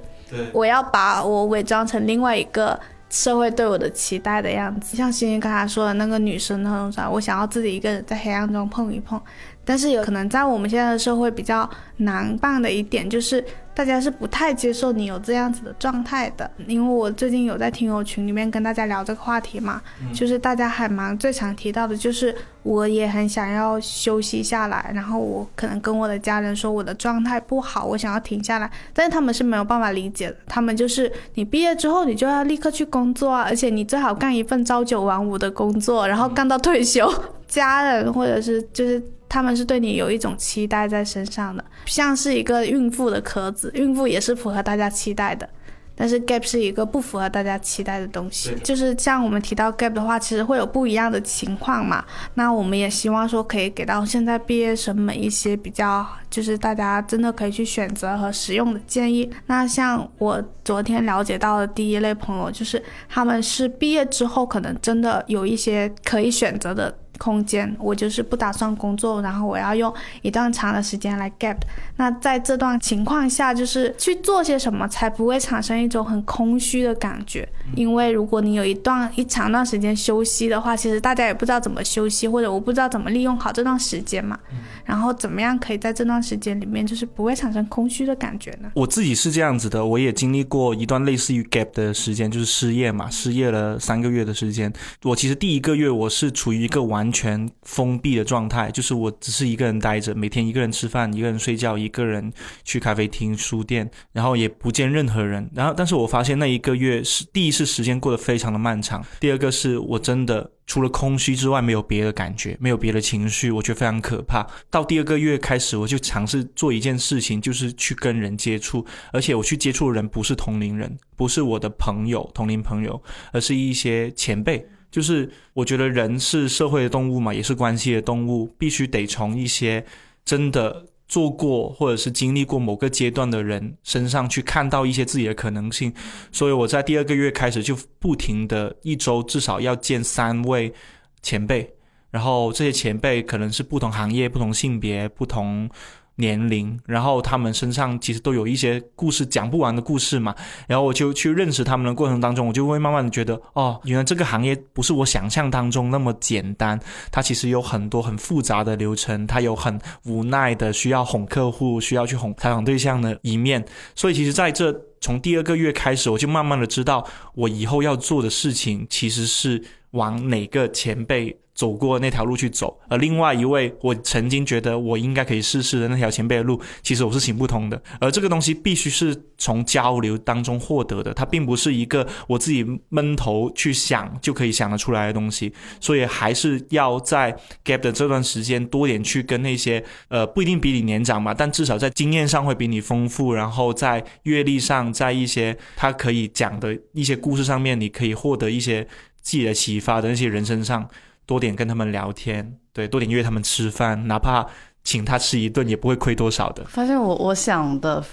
[0.53, 4.95] 我要把我伪装成另外一个社会对我的期待的样子。
[4.95, 9.21] 像星星刚才说的那个女生那种啥，我想要自己一个人在黑暗中碰一碰。
[9.63, 13.43] 但是有可能在我们现在的社会比较难办的一点，就是
[13.73, 16.49] 大家是不太接受你有这样子的状态的。
[16.67, 19.81] 因为我最近有在听友群里面跟大家聊这个话题嘛，
[20.13, 30.35] 就是大家还蛮最常提到的，就是我也很想要休息下来，然后我可能跟我的家人说我的状态不好，我想要停下来，但是他们是没有办法理解的。
[30.47, 37.07] 他们就是你毕业之后你就要立刻去工作啊，而且你最好干一份朝九晚五的工作，然后干到退休。
[37.47, 39.01] 家人或者是就是。
[39.31, 45.47] 他们是对你有一种期待在身上的，像是一个孕妇的壳子，孕妇也是符合大家期待的。
[45.95, 52.03] 但是 gap 是一个不符合大家期待的东西，就是像我们提到 gap 的话，其实会有不一样的情况嘛。
[52.33, 59.29] 那我们也希望说可以给到现在毕业生们一些比较，就是大家真的可以去选择和使用的建议。
[59.45, 66.97] 那像我昨天了解到的第一类朋友，就是他们是毕业之后可能真的有一些可以选择的。
[67.21, 71.57] 空间，我就是不打算工作，然后我要用一段长的时间来 gap。
[72.01, 77.47] 那在这段情况下，就是去做些什么才不会产生一种很空虚的感觉？
[77.75, 84.39] 因为如果你有一段一长段时间休息的话，其实大家也不知道怎么休息，或者我不知道怎么利用好这段时间嘛。
[84.83, 88.71] 然后怎么样可以在这段时间里面，就是不会产生空虚的感觉呢？
[88.73, 94.73] 我自己是这样子的，我也经历过一段类似于 gap 的时间，就是失业嘛，失业了三个月的时间。
[95.03, 105.47] 我其实第一个月我是处于一个完全封闭的状态，就是我只是一个人待着，每天一个人吃饭，一个人睡觉，一个人去咖啡厅、书店，然后也不见任何人。
[105.53, 110.51] 然后，但是我发现那一个月是第一次时间过得非常的漫长，第二个是我真的。
[110.67, 114.47] 除了空虚之外，没有别的感觉，没有别的情绪，我觉得非常可怕。
[114.69, 124.65] 到第二个月开始，我就尝试做一件事情，就是去跟人接触，而且我去接触的人不是同龄人，不是我的朋友、同龄朋友，而是一些前辈。
[124.89, 129.85] 就是我觉得人是社会的动物嘛，也是关系的动物，必须得从一些
[130.23, 130.85] 真的。
[131.11, 135.93] 做过或者是经历过某个阶段的人身上去看到一些自己的可能性，
[136.31, 140.73] 所以我在第二个月开始就不停的一周至少要见三位
[141.21, 141.69] 前辈，
[142.11, 145.69] 然后这些前辈可能是不同行业、不同性别、不同。
[146.15, 150.35] 年龄，然后他们身上其实都有一些故事讲不完的故事嘛，
[150.67, 156.79] 然后我就去认识他们的过程当中，我就会慢慢的觉得，哦，原来这个行业不是我想象当中那么简单，
[157.11, 171.37] 它其实有很多很复杂的流程，它有很无奈的需要哄客户，需要去哄采访对象的一面，所以其实在这从第二个月开始，我就慢慢的知道我以后要做的事情其实是往哪个前辈。
[171.61, 177.79] 走过那条路去走，而另外一位我曾经觉得我应该可以试试的那条前辈的路，其实我是行不通的。
[177.99, 185.53] 而这个东西必须是从交流当中获得的，它并不是一个我自己闷头去想就可以想得出来的东西。
[185.79, 187.31] 所以还是要在
[187.63, 198.87] gap 的这段时间多点去跟那些呃不一定比你年长吧，但至少在经验上会比你丰富，然后在阅历上，在一些他可以讲的一些故事上面，你可以获得一些
[199.21, 200.89] 自己的启发的那些人身上。
[201.31, 204.45] 多点跟他们聊天，对，多点约他们吃饭，哪怕
[204.83, 206.65] 请他吃一顿也不会亏多少的。
[206.65, 208.03] 发现我我想的。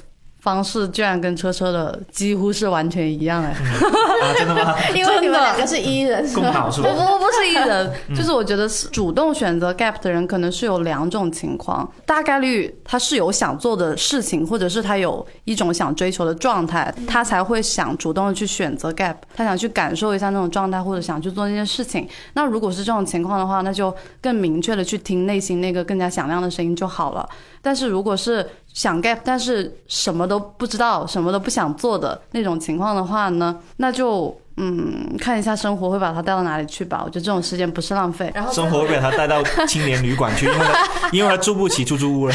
[0.40, 3.54] 方式居然跟车车的几乎是完全一样哎，
[4.38, 4.74] 真的吗？
[4.94, 6.70] 因为你们两个是一人，是吧？
[6.70, 22.08] 不不不是一人，就是我觉得主动选择 gap 的人可能是有两种情况，大概率他是有想做的事情，或者是他有一种想追求的状态，他才会想主动的去选择 gap，他想去感受一下那种状态，或者想去做那件事情。
[22.34, 27.28] 那如果是这种情况的话，那就更明确的去听内心那个更加响亮的声音就好了。
[27.60, 37.02] 但是如果是想 gap，但是什么都不知道，什么都不想做的那种情况的话呢，那就嗯，看一下生活会把他带到哪里去吧。
[37.04, 38.30] 我觉得这种时间不是浪费。
[38.32, 42.34] 然后生活会把他带到青年旅馆去，因为他因为他住不起出租屋了。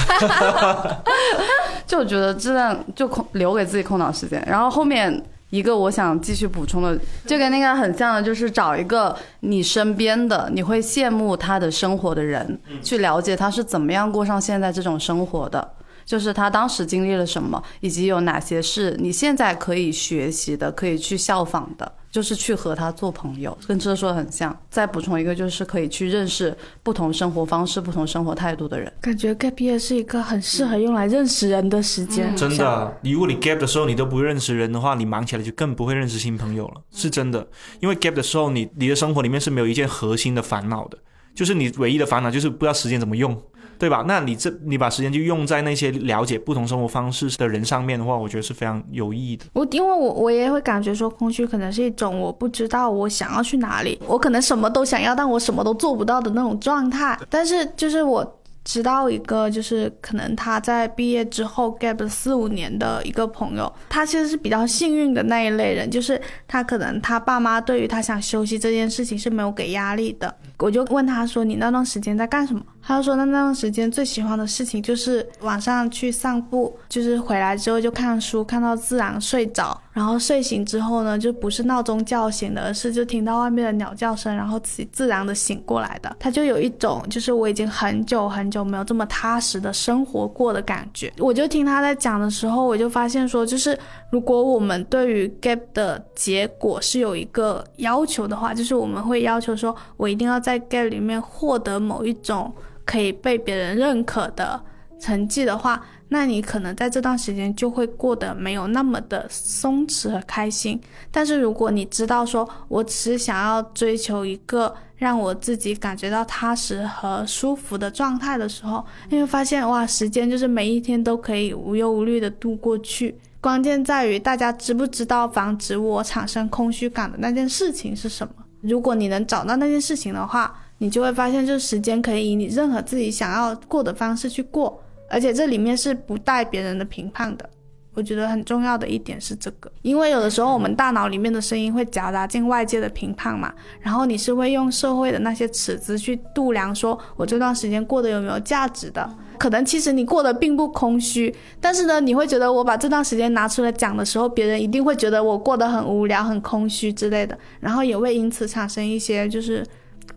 [1.87, 4.43] 就我觉得这样就空留给自己空档时间。
[4.45, 15.65] 然后后面一个我想继续补充的，就跟那个很像的，就是找一个你身边的你会羡慕他的生活的人，去了解他是怎么样过上现在这种生活的。
[16.05, 24.55] 就是他当时经历了什么，以及有哪些是你现在可以学习的、可以去效仿的，就是去和他做朋友，跟这说的很像。
[24.69, 28.91] 再补充一个，就是可以去认识不同生活方式、不同生活态度的人。
[29.01, 32.35] 感觉 gap year 是一个很适合用来认识人的时间。
[32.35, 36.81] 真的，如果你 gap 的时候你都不认识人的话，你忙起来就更不会认识新朋友了。
[36.91, 37.47] 是真的，
[37.79, 40.97] 因为 gap 的时候，你你的生活里面是没有一件核心的烦恼的，
[41.33, 43.39] 就是你唯一的烦恼就是不知道时间怎么用。
[43.77, 44.03] 对吧？
[44.07, 49.45] 那你这你把时间就用在那些了解不同生活方式的人上面的话，我觉得是非常有意义的。
[49.53, 57.17] 我因为我我也会感觉说，空虚可能是一种我不知道我想要去哪里，我可能什么都想要，但我什么都做不到的那种状态。
[57.29, 58.39] 但是就是我。
[58.65, 66.17] 知道一个就是可能他在毕业之后 gap 四五年的一个朋友，他其实是比较幸运的那一类人，就是
[66.47, 70.33] 他可能他爸妈对于他想休息这件事情是没有给压力的。
[70.59, 86.13] 我就问他说：“你那段时间在干什么？”他说：“那那段时间最喜欢的事情就是晚上去散步，就是回来之后就看书，看到自然睡着。”然后睡醒之后呢，就不是闹钟叫醒的，而是就听到外面的鸟叫声，然后自己自然的醒过来的。
[86.19, 91.13] 他就有一种就是我已经很久很久没有这么踏实的生活过的感觉。
[91.19, 93.77] 我就听他在讲的时候，我就发现说，就是
[94.09, 102.51] 如果我们对于 gap 的结果是有一个要求的话，就是我们会要求说我一定要在 gap 里面获得某一种
[102.85, 104.61] 可以被别人认可的
[104.99, 105.83] 成绩的话。
[106.09, 110.79] 那你可能在这段时间就会过得没有那么的松弛和开心。
[111.09, 123.17] 但是如果你知道说，我只是想要追求一个让我自己感觉到踏实和舒服的状态的时候，你会发现哇，时间就是每一天都可以无忧无虑的度过去。
[123.41, 128.33] 关键在于大家知不知道防止我产生空虚感的那件事情是什么。
[128.61, 134.83] 如果你能找到那件事情的话，你就会发现，这时间可以以你任何自己想要过的方式去过。
[135.09, 137.49] 而且这里面是不带别人的评判的，
[137.93, 159.65] 我觉得很重要的一点是这个，因为有的时候我们大脑里面的声音会夹杂进外界的评判嘛，然后你是会用社会的那些尺子去度量，说我这段时间过得有没有价值的，可能其实你过得并不空虚，但是呢，你会觉得我把这段时间拿出来讲的时候，别人一定会觉得我过得很无聊、很空虚之类的，然后也会因此产生一些就是。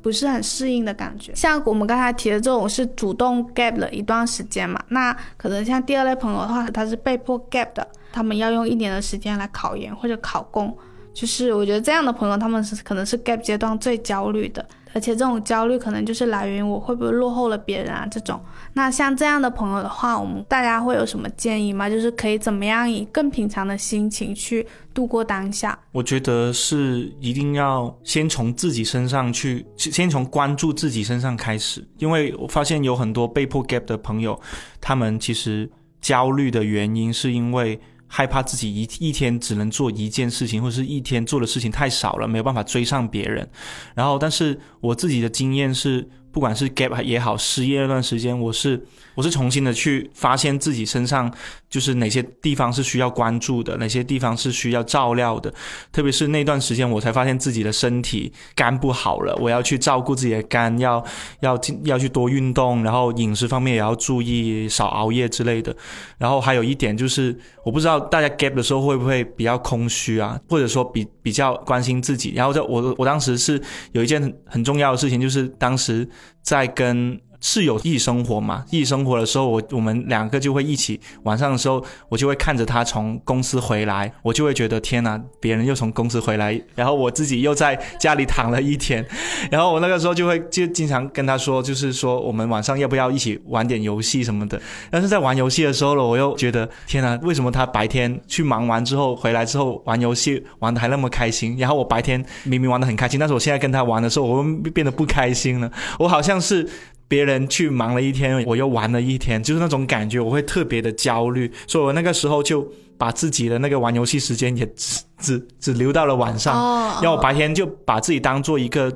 [0.07, 10.73] 不是很适应的感觉，像我们刚才提的这种是主动 gap 了一段时间嘛，那可能像第二类朋友的话，他是被迫 gap 的，他们要用一年的时间来考研或者考公，
[11.13, 14.65] 就是我觉得这样的朋友他们是可能是 gap 阶段最焦虑的。
[14.97, 18.41] 而且这种焦虑可能就是来源于我会不会落后了别人啊这种。
[18.73, 21.87] 那像这样的朋友的话，我们大家会有什么建议吗？
[21.87, 25.79] 就是可以怎么样以更平常的心情去度过当下？
[25.93, 31.87] 我觉得是一定要先从自己身上去，先从关注自己身上开始。
[31.99, 34.41] 因为我发现有很多被迫 gap 的朋友，
[34.81, 35.71] 他们其实
[36.01, 37.79] 焦虑的原因是因为。
[38.07, 43.49] 害怕自己一一天只能做一件事情，或者是一天做的事情太少了，没有办法追上别人。
[43.95, 46.09] 然后，但是我自己的经验是。
[46.37, 48.79] 不管是 gap 也好，失业那段时间，我是
[49.15, 51.33] 我是重新的去发现自己身上
[51.71, 55.51] 就是哪些地方是需要关注的，哪些地方是需要照料的。
[55.91, 61.03] 特别是那段时间，我才发现自己的身体肝不好了，我要去照顾自己的肝，要
[61.41, 65.75] 要要去多运动，然后饮食方面也要注意，少熬夜之类的。
[66.19, 67.35] 然后还有一点就是，
[67.65, 72.35] 我不知道大家 gap 的时候会不会比较空虚啊，或者说比比较关心自己。
[72.35, 73.59] 然后在我我当时是
[73.93, 76.07] 有一件很很重要的事情，就是当时。
[76.43, 77.21] 在跟。
[77.41, 89.05] 室友一起生活嘛，一起生活的时候，我我们两个就会一起晚上的时候，我就会看着他从公司回来，我就会觉得天哪，别人又从公司回来，然后我自己又在家里躺了一天，
[89.51, 94.61] 然后我那个时候就会就经常跟他说，就是说我们晚上要不要一起玩点游戏什么的。
[94.91, 106.69] 但是在玩游戏的时候了，我又觉得天哪，为什么他白天去忙完之后回来之后玩游戏玩的还那么开心，然后我白天明明玩的很开心，但是我现在跟他玩的时候，我变得不开心了，我好像是。
[107.09, 112.67] 别人去忙了一天，我又玩了一天，就是那种感觉，我会特别的焦虑，所以我那个时候就
[112.99, 116.55] 把自己的那个玩游戏时间也只只只留到了晚上，
[117.03, 118.93] 然后我白天就把自己当做一个。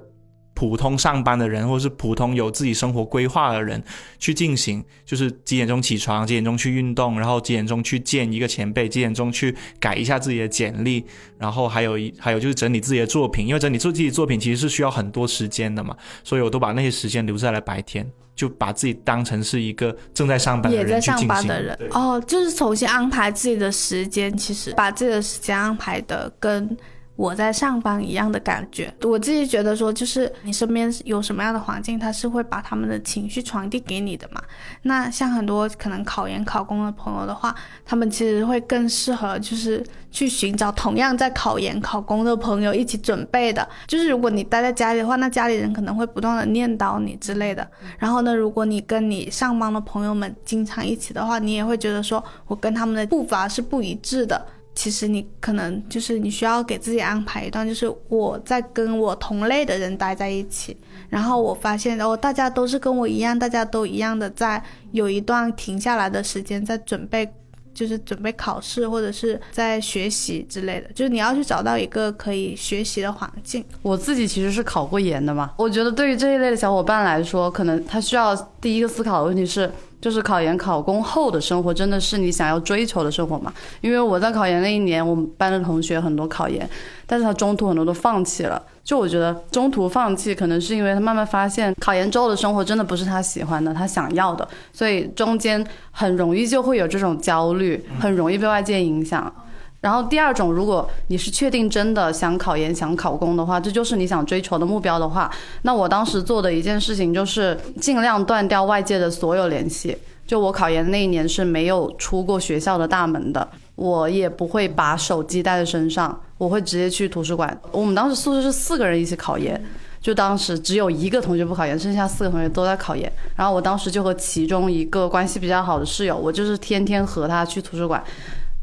[0.61, 3.82] 普通上班的人，或者是普通有自己生活规划的人
[4.18, 11.02] 去进行，就是几点钟起床，几点钟去运动，然后几点钟去见一个前辈，几点钟去改一下自己的简历，
[11.38, 18.06] 然后还有一还有就是整理自己的作品，因为整理自己的作品其实是需要很多时间的嘛，所以我都把那些时间留在了白天，
[18.36, 21.26] 就把自己当成是一个正在上班的也在上。
[21.26, 26.76] 班的人哦，就是重新安排自己的时间，其实把自己的时间安排的跟
[27.20, 28.90] 我在上班一样的感觉。
[29.02, 34.40] 我自己觉得说，就是你身边有什么样的环境，他是会把他们的情绪传递给你的嘛。
[34.84, 37.54] 那像很多可能考研考公的朋友的话，
[37.84, 43.68] 他们其实会更适合就是去寻找同样在考研考公的朋友一起准备的。
[43.86, 47.68] 就是如果你待在家里的话，那家里人可能会不断的念叨你之类的。
[47.98, 54.42] 然后呢，如果你跟你上班的朋友们经常一起的话，你也会觉得说我跟他们的步伐是不一致的。
[54.81, 60.74] 其实你可能就是你需要给自己安排一段，就是我在跟我同类的人待在一起，
[61.11, 64.62] 然后我发现哦，大家都是跟我一样，大家都一样的在
[64.93, 67.31] 有一段停下来的时间，在准备，
[67.74, 73.62] 就是准备考试或者是在学习之类的，就是你要去找到一个可以学习的环境。
[73.83, 79.70] 我自己其实是考过研的嘛，我觉得对于这一类的小伙伴来说，可能他需要第一个思考的问题是，
[80.01, 83.53] 就是考研考公后的生活真的是你想要追求的生活吗？
[83.80, 86.68] 因为我在考研那一年，我们班的同学很多考研，
[87.07, 88.61] 但是他中途很多都放弃了。
[88.82, 99.32] 就我觉得中途放弃，可能是因为他慢慢发现考研之后的生活真的不是他喜欢的，他想要的，所以中间很容易就会有这种焦虑，很容易被外界影响。
[99.81, 105.31] 然后第二种，如果你是确定真的想考研、想考公的话，这就是你想追求的目标的话，
[105.62, 109.97] 那我当时做的一件事情就是尽量断掉外界的所有联系。
[110.26, 117.59] 就我考研那一年是没有出过学校的大门的，我也不会把手机带在身上，我会直接去图书馆。
[117.72, 119.61] 我们当时宿舍是四个人一起考研，
[120.01, 123.11] 就当时只有一个同学不考研，剩下四个同学都在考研。
[123.35, 128.01] 然后我当时就和其中一个关系比较好的室友，我就是天天和他去图书馆，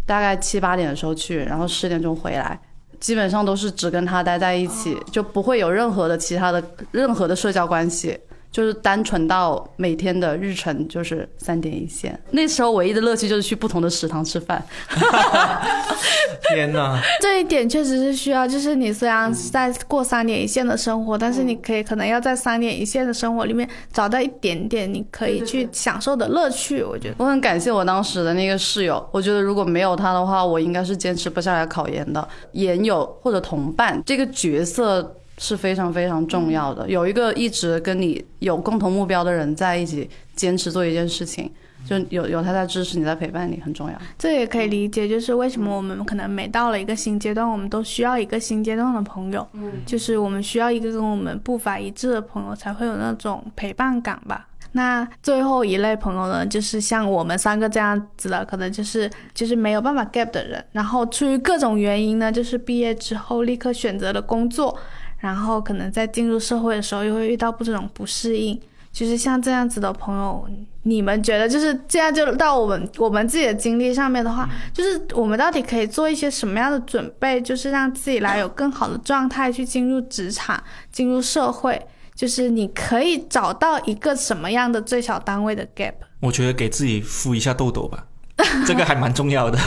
[0.08, 2.60] 大概七八点的时候去，然后十点钟回来。
[3.00, 8.20] 基本上都是只跟他待在一起，就不会有任何的其他的任何的社交关系，
[8.58, 12.20] 就是单纯到每天的日程就是三点一线。
[12.32, 14.66] 那时候唯一的乐趣就是去不同的食堂吃饭。
[16.50, 17.00] 天哪！
[17.22, 26.82] 这一点确实是需要，就是你虽然是在过三点一线的生活，但是你可以可能要在三点一线的生活里面找到一点点你可以去享受的乐趣。
[26.82, 32.28] 我觉得我很感谢我当时的那个室友，我觉得如果没有他的话，我应该是坚持不下来考研的。
[32.54, 41.52] 研友或者同伴这个角色是非常非常重要的，有一个一直跟你有共同目标的人在一起坚持做一件事情，
[41.86, 43.96] 就有有他在支持你，在陪伴你，很重要。
[44.18, 54.48] 这也可以理解，就是为什么我们可能每到了一个新阶段，我们都需要一个新阶段的朋友，嗯，就是我们需要一个跟我们步伐一致的朋友，才会有那种陪伴感吧。
[54.74, 64.78] 那最后一类朋友呢，就是像我们三个这样子的，可能就是就是没有办法 gap 的人，然后出于各种原因呢，就是毕业之后立刻选择了工作，
[65.20, 68.60] 然后可能在进入社会的时候又会遇到不这种不适应。
[68.90, 70.50] 就是像这样子的朋友，
[70.82, 72.12] 你们觉得就是这样？
[72.12, 81.80] 就到我们我们自己的经历上面的话，就是我们到底可以做一些什么样的准备，就是让自己来有更好的状态去进入职场、进入社会。
[82.16, 85.94] 就是你可以找到一个什么样的最小单位的 gap？
[86.22, 88.08] 我觉得给自己敷一下痘痘吧，
[88.66, 89.60] 这个还蛮重要的。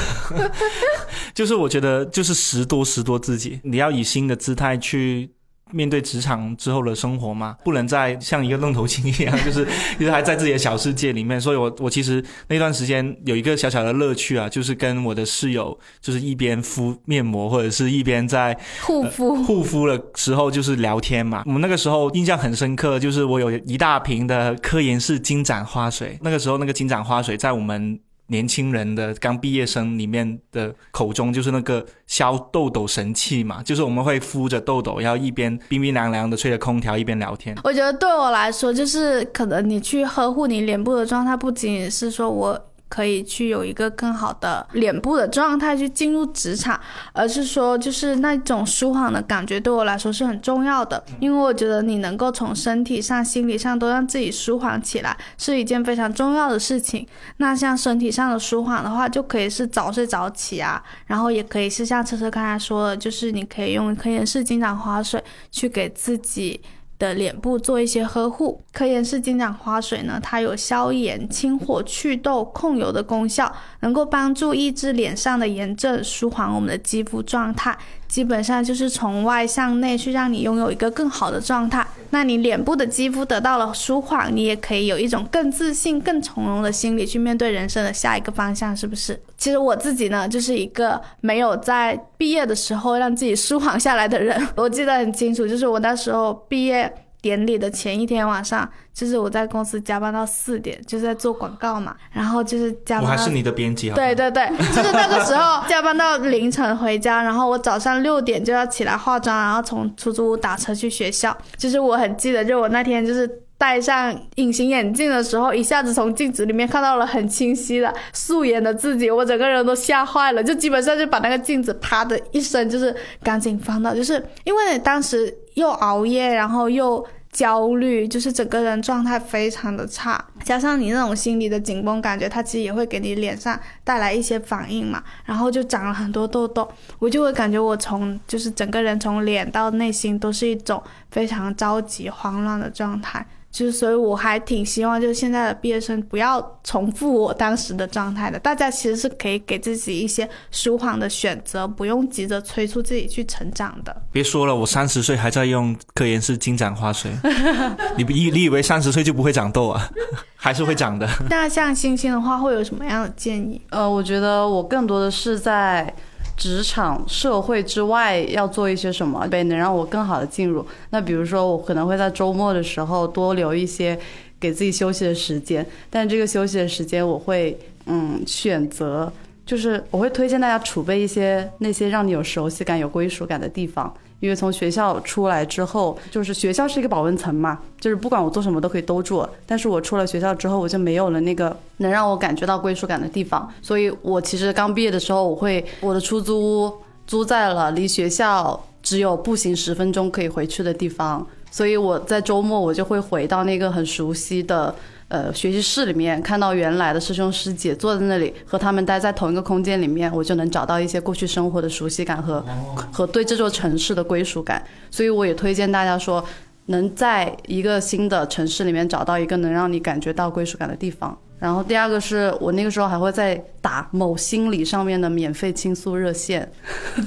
[1.32, 5.30] 就是我觉得就是时多时多自己，你要以新的姿态去。
[5.72, 9.66] 面对职场之后的生活嘛，不能再像一个愣头青一样， 就是
[9.98, 11.40] 一直还在自己的小世界里面。
[11.40, 21.42] 所以我我其实那段时间有一个小小的乐趣啊，就是跟我的室友，就是一边敷面膜或者是一边在护肤护肤的时候，就是聊天嘛。
[21.46, 27.98] 我们那个时候印象很深刻，就是我有一大瓶的科颜氏金盏花水，那个时候那个金盏花水在我们。
[28.30, 37.56] 年轻人的刚毕业生里面的口中就是那个消痘痘神器嘛，就是我们会敷着痘痘，然后一边冰冰凉凉的吹着空调，一边聊天。
[37.62, 42.66] 我觉得对我来说，就是可能你去呵护你脸部的状态，不仅仅是说我。
[42.90, 46.78] 可以去有一个更好的脸部的状态去进入职场，
[47.12, 57.06] 而是说就是那种舒缓的感觉对我来说是很重要的，因为我觉得你能够从身体上、心理上都让自己舒缓起来是一件非常重要的事情。
[57.36, 65.22] 那像身体上的舒缓的话，就可以是早睡早起啊，然后也可以是像车车刚才说的，就是你可以用科颜氏金盏花水
[65.52, 66.60] 去给自己。
[67.00, 68.60] 的脸部做一些呵护。
[68.72, 77.76] 科颜氏金盏花水呢，它有消炎、清火、祛痘、控油的功效，能够帮助抑制脸上的炎症，舒缓我们的肌肤状态。
[78.06, 81.86] 基本上就是从外向内去让你拥有一个更好的状态。
[82.10, 89.20] 那你脸部的肌肤得到了舒缓，你也可以有一种更自信、更从容的心理去面对人生的下一个方向，是不是？
[89.36, 94.44] 其实我自己呢，就是一个没有在毕业的时候让自己舒缓下来的人。
[94.56, 96.92] 我记得很清楚，就是我那时候毕业。
[97.22, 103.04] 典礼的前一天晚上，就是我在公司加班到四点，就是在做广告嘛，然后就是加班。
[103.04, 103.94] 我还是你的编辑啊。
[103.94, 111.36] 对对对，就是那个时候加班到凌晨回家，然后我早上六点就要起来化妆，然后从出租屋打车去学校。
[111.56, 113.28] 就是我很记得，就我那天就是
[113.60, 125.36] 戴上隐形眼镜的时候，一下子从镜子里面看到了很清晰的素颜的自己，我整个人都吓坏了，就基本上就把那个镜子啪的一声就是赶紧放到，就是因为当时。
[125.54, 136.66] 又熬夜，然后又焦虑，就是整个人状态非常的差，加上你那种心理的紧绷感觉，它其实也会给你脸上带来一些反应嘛，然后就长了很多痘痘，
[137.00, 140.80] 我就会感觉我从就是整个人从脸到内心都是一种
[141.10, 143.26] 非常着急、慌乱的状态。
[143.50, 148.38] 就是，所以我还挺希望，就是现在的毕业生不要重复我当时的状态的。
[148.38, 154.02] 大家其实是可以给自己一些舒缓的选择，不用急着催促自己去成长的。
[154.12, 157.10] 别说了，我三十岁还在用科颜氏金盏花水，
[157.98, 159.90] 你你你以为三十岁就不会长痘啊？
[160.36, 161.06] 还是会长的。
[161.28, 163.60] 那像星星的话，会有什么样的建议？
[163.70, 165.92] 呃，我觉得我更多的是在。
[166.40, 170.66] 职场社会之外要做一些什么，呗，能让我更好的进入。
[170.88, 173.96] 那比如说，我可能会在周末的时候多留一些
[174.40, 179.12] 给自己休息的时间，但这个休息的时间我会嗯选择，
[179.44, 183.94] 就是我会推荐大家储备一些那些让你有熟悉感、有归属感的地方。
[184.20, 189.26] 因为从学校出来之后，就是学校是一个保温层嘛，就是不管我做什么都可以兜住。
[189.46, 193.50] 但是我出了学校之后，我就没有了那个能让我感觉到归属感的地方。
[193.60, 196.72] 所以我其实刚毕业的时候，我会我的出租屋
[197.06, 204.74] 租在了离学校只有步行十分钟可以回去的地方，所以我在周末我就会回到那个很熟悉的。
[205.10, 212.44] 呃，学习室里面看到原来的师兄师姐坐在那里，和他们待在同一个空间里面，我就能找到一些过去生活的熟悉感和
[212.92, 214.64] 和对这座城市的归属感。
[214.88, 216.24] 所以我也推荐大家说，
[216.66, 221.18] 能在一个新的城市里面找到一个能让你感觉到归属感的地方。
[221.40, 226.48] 然后第二个是我那个时候还会在打某心理上面的免费倾诉热线，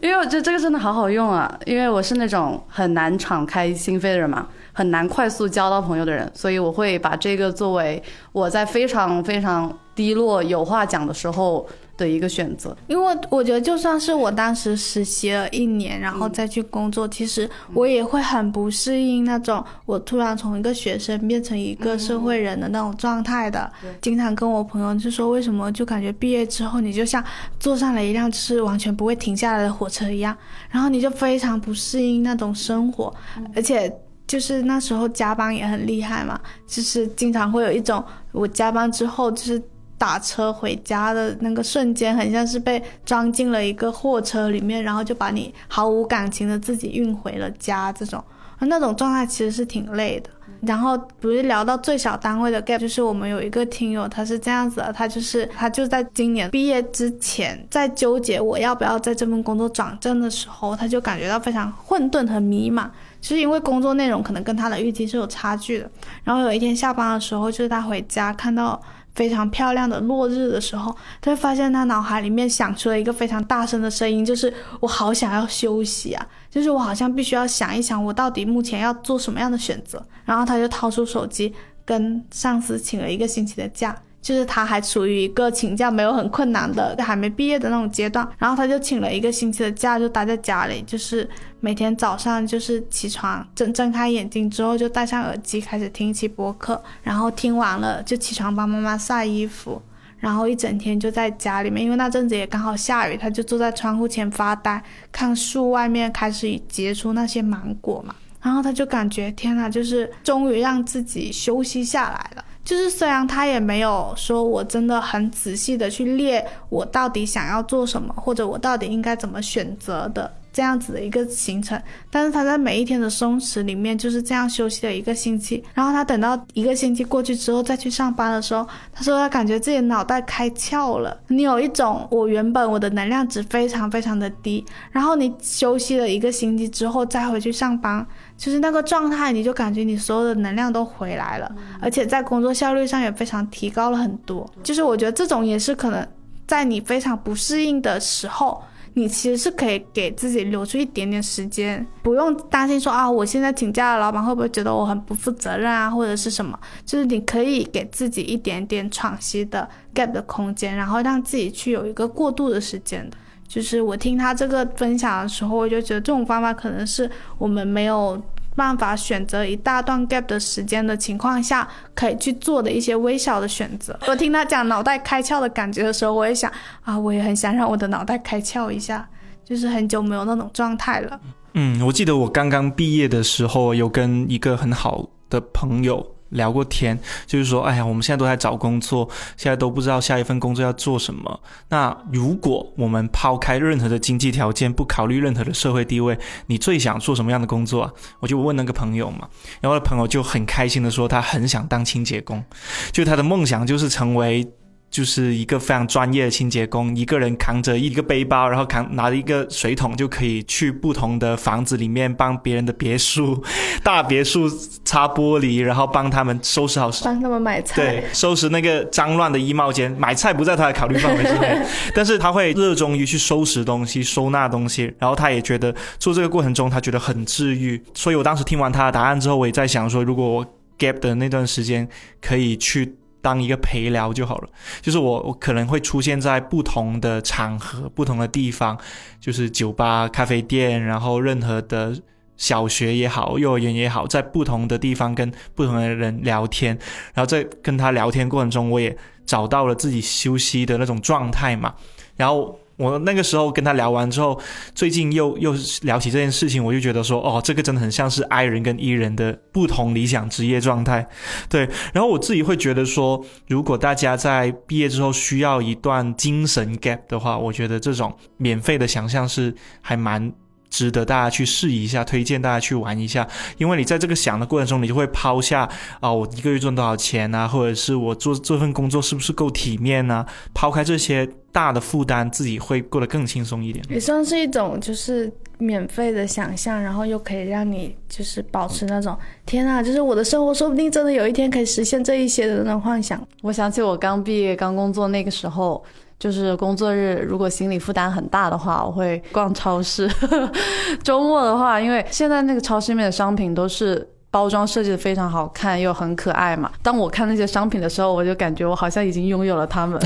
[0.00, 4.46] 因为我觉得这个真的好好用啊，因为我是那种很难敞开心扉的人嘛。
[4.78, 8.00] 很难快速交到朋友的人，所以我会把这个作为
[8.30, 11.66] 我在非常非常低落有话讲的时候
[11.96, 12.76] 的一个选择。
[12.86, 23.68] 因为我觉得，就算是我当时实习了一年，然后再去工作，其实我也会很不适应那种我突然从一个学生变成一个社会人的那种状态的。
[24.00, 27.20] 经常跟我朋友就说，为什么就感觉毕业之后你就像
[27.58, 30.36] 坐上了一辆就是完全不会停下来的火车一样，
[30.70, 33.12] 然后你就非常不适应那种生活，
[33.56, 33.92] 而且。
[34.28, 39.60] 就是那时候加班也很厉害嘛，就是经常会有一种我加班之后就是
[39.96, 48.22] 打车回家的那个瞬间，很像是被装进了一个货车里面，然后就把你毫无感情的自己运回了家，这种
[48.60, 50.30] 那种状态其实是挺累的。
[50.62, 62.88] 然后不是聊到最小单位的 gap，就是我们有一个听友，他是这样子的，他就是他就在今年毕业之前，在纠结我要不要在这份工作转正的时候，他就感觉到非常混沌和迷茫。
[63.20, 65.90] 就是因为工作内容可能跟他的预期是有差距的，
[66.24, 68.80] 然后有一天下班的时候，就是他回家看到
[69.14, 81.52] 非常漂亮的落日的时候，他就发现他脑海里面响出了一个非常大声的声音，就是我好想要休息啊，就是我好像必须要想一想我到底目前要做什么样的选择，然后他就掏出手机
[81.84, 83.96] 跟上司请了一个星期的假。
[84.28, 91.26] 就是他还处于一个请假没有很困难的，还没毕业的那种阶段，然后他就请了一个星期的假，就待在家里，就是
[91.60, 99.80] 每天早上就是起床睁睁开眼睛之后就戴上耳机开始听一期播客，然后听完了就起床帮妈妈晒衣服，
[100.18, 112.44] 然后一整天就在家里面，因为那阵子也刚好下雨，他就坐在窗户前发呆，看树外面开始结出那些芒果嘛，然后他就感觉天呐，就是终于让自己休息下来了。
[112.68, 131.18] 就是虽然他也没有说我真的很仔细的去列我到底想要做什么，或者我到底应该怎么选择的这样子的一个行程，但是他在每一天的松弛里面就是这样休息了一个星期，然后他等到一个星期过去之后再去上班的时候，他说他感觉自己脑袋开窍了。
[131.28, 138.06] 你有一种我原本我的能量值非常非常的低，然后你休息了一个星期之后再回去上班，
[138.38, 144.50] 就是那个状态，你就感觉你所有的能量都回来了，而且在工作效率上也非常提高了很多。
[144.62, 146.06] 就是我觉得这种也是可能
[146.46, 148.62] 在你非常不适应的时候。
[148.94, 156.58] 你其实是可以给自己留出一点点时间，不用担心说啊，我现在请假了，老板会不会觉得我很不负责任啊，或者是什么？
[156.84, 163.08] 就是你可以给自己一点点喘息的 gap 的空间，然后让自己去有一个过渡的时间。
[163.48, 168.22] 就是我听他这个分享的时候，我就觉得这种方法可能是我们没有。
[168.56, 173.96] 办法选择一大段 gap 的时间的情况下，可以去做的一些微小的选择。
[174.08, 179.08] 我听他讲脑袋开窍的感觉的时候，我也想啊，我也很想让我的脑袋开窍一下，
[179.44, 181.20] 就是很久没有那种状态了。
[181.54, 186.04] 嗯，我记得我刚刚毕业的时候，有跟一个很好的朋友。
[186.30, 191.40] 聊过天，就是说，哎呀，我们现在都在找工作，现在都不知道下一份工作要做什么。
[191.68, 197.92] 那如果我们抛开任何的经济条件，不考虑任何的社会地位，你最想做什么样的工作啊？
[198.20, 199.28] 我就问那个朋友嘛，
[199.60, 202.44] 然后朋友就很开心的说，他很想当清洁工，
[202.92, 204.46] 就他的梦想就是成为。
[204.90, 213.42] 就是一个非常专业的清洁工，一个人扛着一个背包，然后扛拿着一个水桶，就可以去不同的房子里面帮别人的别墅、
[213.84, 214.48] 大别墅
[214.84, 219.94] 擦玻璃，然后帮他们收拾好，帮他们买菜，对， 收拾那个脏乱的衣帽间。
[219.98, 221.60] 买菜不在他的考虑范围之内，
[221.94, 227.82] 但是他会热衷于去收拾东西、收纳东西，然后他也觉得做这个过程中他觉得很治愈。
[227.94, 230.46] 所以我当时听完他的答案之后，我也在想说，如果我
[230.78, 231.86] gap 的那段时间
[232.22, 232.96] 可以去。
[233.20, 234.48] 当一个陪聊就好了，
[234.80, 238.78] 就是我我可能会出现在不同的场合、不同的地方，
[239.20, 241.94] 就是酒吧、咖啡店，然后任何的
[242.36, 246.78] 小学也好、幼儿园也好，在不同的地方跟不同的人聊天，
[247.14, 248.96] 然后在跟他聊天过程中，我也
[249.26, 251.74] 找到了自己休息的那种状态嘛，
[252.16, 252.58] 然后。
[252.78, 254.40] 我那个时候跟他聊完之后，
[254.74, 261.06] 最近又又聊起这件事情，我就觉得说，哦，这个真的很像是 I 人跟 E 人的不同理想职业状态，
[261.50, 261.68] 对。
[261.92, 270.32] 然后我自己会觉得说，如果大家在毕业之后需要一段精神 gap 的话，我觉得这种免费的想象是还蛮。
[270.70, 275.68] 值得大家去试一下，推荐大家去玩一下，因为你在这个想的过程中，你就会抛下
[276.00, 280.24] 啊，我一个月赚多少钱啊，或者是我做这份工作是不是够体面呢？
[280.54, 283.84] 抛开这些大的负担，自己会过得更轻松一点。
[283.88, 289.16] 也算是一种就是免费的想象，然后又可以让你就是保持那种
[289.46, 293.26] 天啊，就是我的生活说不定真的有一天可以实现这一些的那种幻想。
[293.42, 295.82] 我想起我刚毕业刚工作那个时候。
[296.18, 300.10] 就是工作日，如果心理负担很大的话，我会逛超市。
[301.04, 306.72] 周末的话，因为现在那个超市里面的商品都是包装设计的非常好看又很可爱嘛。
[306.82, 309.96] 当我看那些商品的时候，我就感觉我好像已经拥有了它们。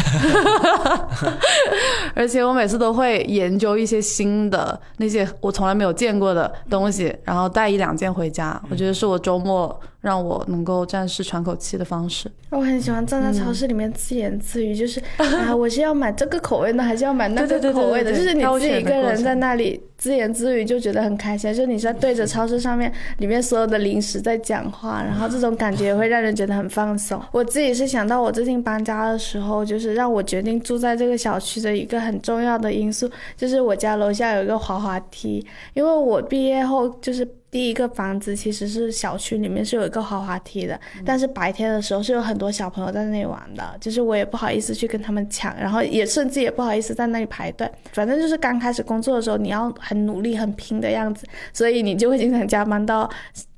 [2.14, 8.60] 而且我每次都会研究一些新的那些我从来没有见过的东西，然后带一两件回家。
[8.68, 9.80] 我觉得是我周末。
[10.02, 12.30] 让我能够暂时喘口气的方式。
[12.50, 18.12] 我很喜欢站在超市里面自言自语，就是啊，我是要买这个口味的，还是要买那个口味的？
[18.12, 21.54] 就是你自己一个人在那里自言自语，就觉得很开心。
[21.54, 27.18] 就你在对着超市上面里面所有的零食在讲话，然后这种感觉会让人觉得很放松。
[27.32, 37.26] 我自己是想到我最近搬家的时候，就是让我决定住在这个小区的一个很重要的因素，就是我家楼下有一个滑滑梯，因为我毕业后就是。
[37.52, 47.70] 第一个房子其实是小区里面是有一个滑滑梯的，但是白天的时候是有很多小朋友在那里玩的，就是我也不好意思去跟他们抢，然后也甚至也不好意思在那里排队。
[47.92, 53.06] 反正就是刚开始工作的时候，你要很努力、很拼的样子，所以你就会经常加班到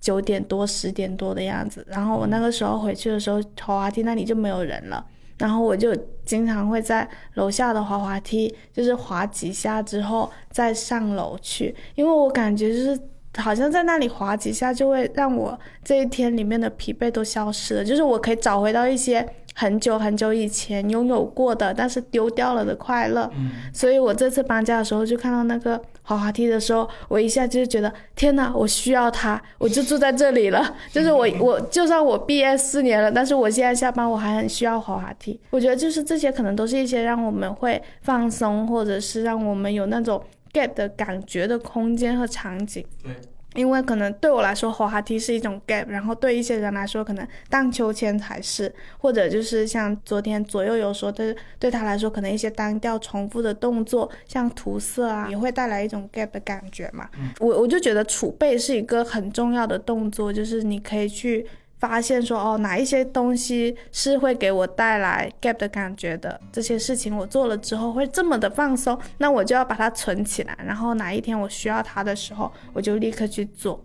[0.01, 1.87] 九点多、十点多的样子。
[1.89, 5.07] 然后我那个时候回去的时候，滑滑梯那里就没有人了，
[5.39, 13.01] 然后我就经常会在楼下的滑滑梯就是滑几下之后再上楼去，因为我感觉就是。
[13.37, 17.85] 好像在那里滑几下，就会让我这一天里面的疲惫都消失了。
[17.85, 23.29] 就是我可以找回到一些很久很久以前拥有过的，但是丢掉了的快乐。
[23.37, 30.75] 嗯，所以我这次搬家的时候就看到那个滑滑梯的时候，我一下就觉得天哪，我需要它，我就住在这里了。
[30.93, 35.41] 就是我，我就算我毕业四年了，但是我现在下班我还很需要滑滑梯。
[35.51, 40.23] 我觉得就是这些可能都是一些让我们会放松，或者是让我们有那种。
[40.55, 43.13] Get 的感觉的空间和场景，对，
[43.55, 57.09] 因为可能对我来说滑滑梯是一种 gap，然后对一些人来说可能荡秋千才是，或者就是像昨天左右有说对，对他来说可能一些单调重复的动作，像涂色啊，也会带来一种 gap 的感觉嘛。
[57.41, 61.47] 我我就觉得储备是一个很重要的动作，就是你可以去。
[61.87, 66.41] 发现说哦，哪一些东西是会给我带来 gap 的感觉的？
[66.51, 73.79] 这些事情我做了之后会这么的放松，那我就要把它存起来，然后哪一天我需要它的时候，我就立刻去做。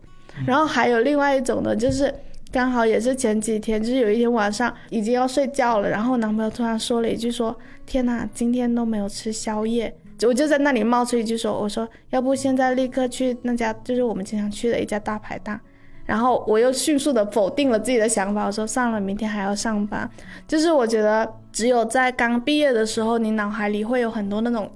[0.47, 2.13] 然后还有另外一种呢，就是
[2.53, 7.53] 刚好也是前几天，就是有一天晚上已经要睡觉了，然后男朋友突然说了一句说
[7.85, 9.93] ：“天哪，今天都没有吃宵夜。”
[10.23, 15.59] 我就在那里冒出一句说：“我说要不现在立刻去那家，就是我们经常去的一家大排档。”
[16.09, 20.09] 然后我又迅速的否定了自己的想法，我说算了，明天还要上班。
[20.47, 24.67] 就是我觉得只有在刚毕业的时候，你脑海里会有很多那种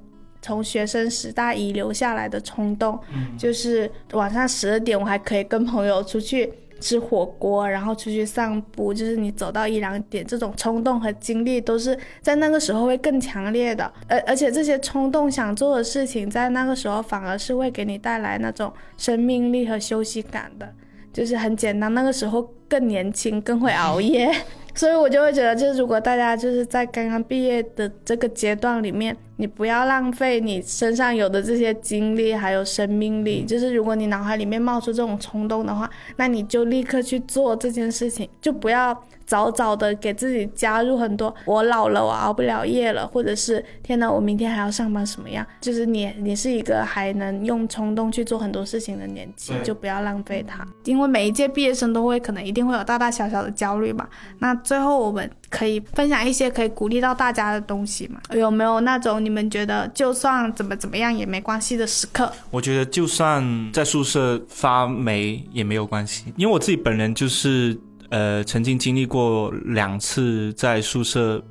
[0.43, 2.99] 从学生时代遗留下来的冲动，
[3.35, 13.91] 就是晚上十二点我还可以跟朋友出去吃火锅，然后出去散步，就是你走到一两点，这种冲动和精力都是在那个时候会更强烈的。
[14.07, 20.71] 而而且这些冲动想做的事情，在那个时候反而是会给你带来那种生命力和休息感的。
[21.13, 24.29] 就是很简单，那个时候更年轻，更会熬夜，
[24.73, 33.43] 所以我就会觉得，就是如果大家就是在刚刚毕业的这个阶段里面，你不要浪费你身上有的这些精力还有生命力。
[33.43, 39.03] 就是如果你脑海里面冒出这种冲动的话，那你就立刻去做这件事情，就不要。
[39.25, 45.43] 早早的给自己加入很多，我老了，我熬不了夜了，或者是天呐，我明天还要上班，什么样？
[45.61, 50.67] 就是你，你是一个还能用冲动去做很多事情的年纪，就不要浪费它。
[50.83, 54.05] 因为每一届毕业生都会可能一定会有大大小小的焦虑嘛。
[54.39, 58.19] 那最后我们可以分享一些可以鼓励到大家的东西嘛？
[58.33, 62.31] 有没有那种你们觉得就算怎么怎么样也没关系的时刻？
[62.51, 67.79] 我觉得就算在宿舍发霉也没有关系，因为我自己本人就是。
[68.09, 71.43] 呃，曾经经历过两次在宿舍，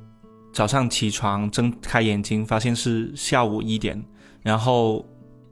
[0.53, 4.01] 早上起床睁开眼睛发现是下午一点，
[4.41, 5.05] 然后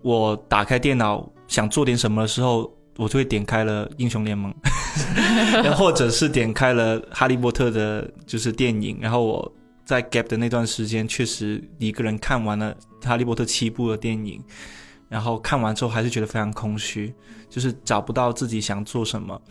[0.04, 4.54] 我打开电脑想做点什么的时候，我就会点开了英雄联盟，
[5.76, 8.98] 或者是点开了哈利波特的，就是电影。
[9.02, 9.54] 然后我
[9.86, 14.42] 在 gap 的那段时间，确实一个人看完了哈利波特七部的电影，
[15.10, 17.14] 然后看完之后还是觉得非常空虚，
[17.50, 19.42] 就是找不到自己想做什么。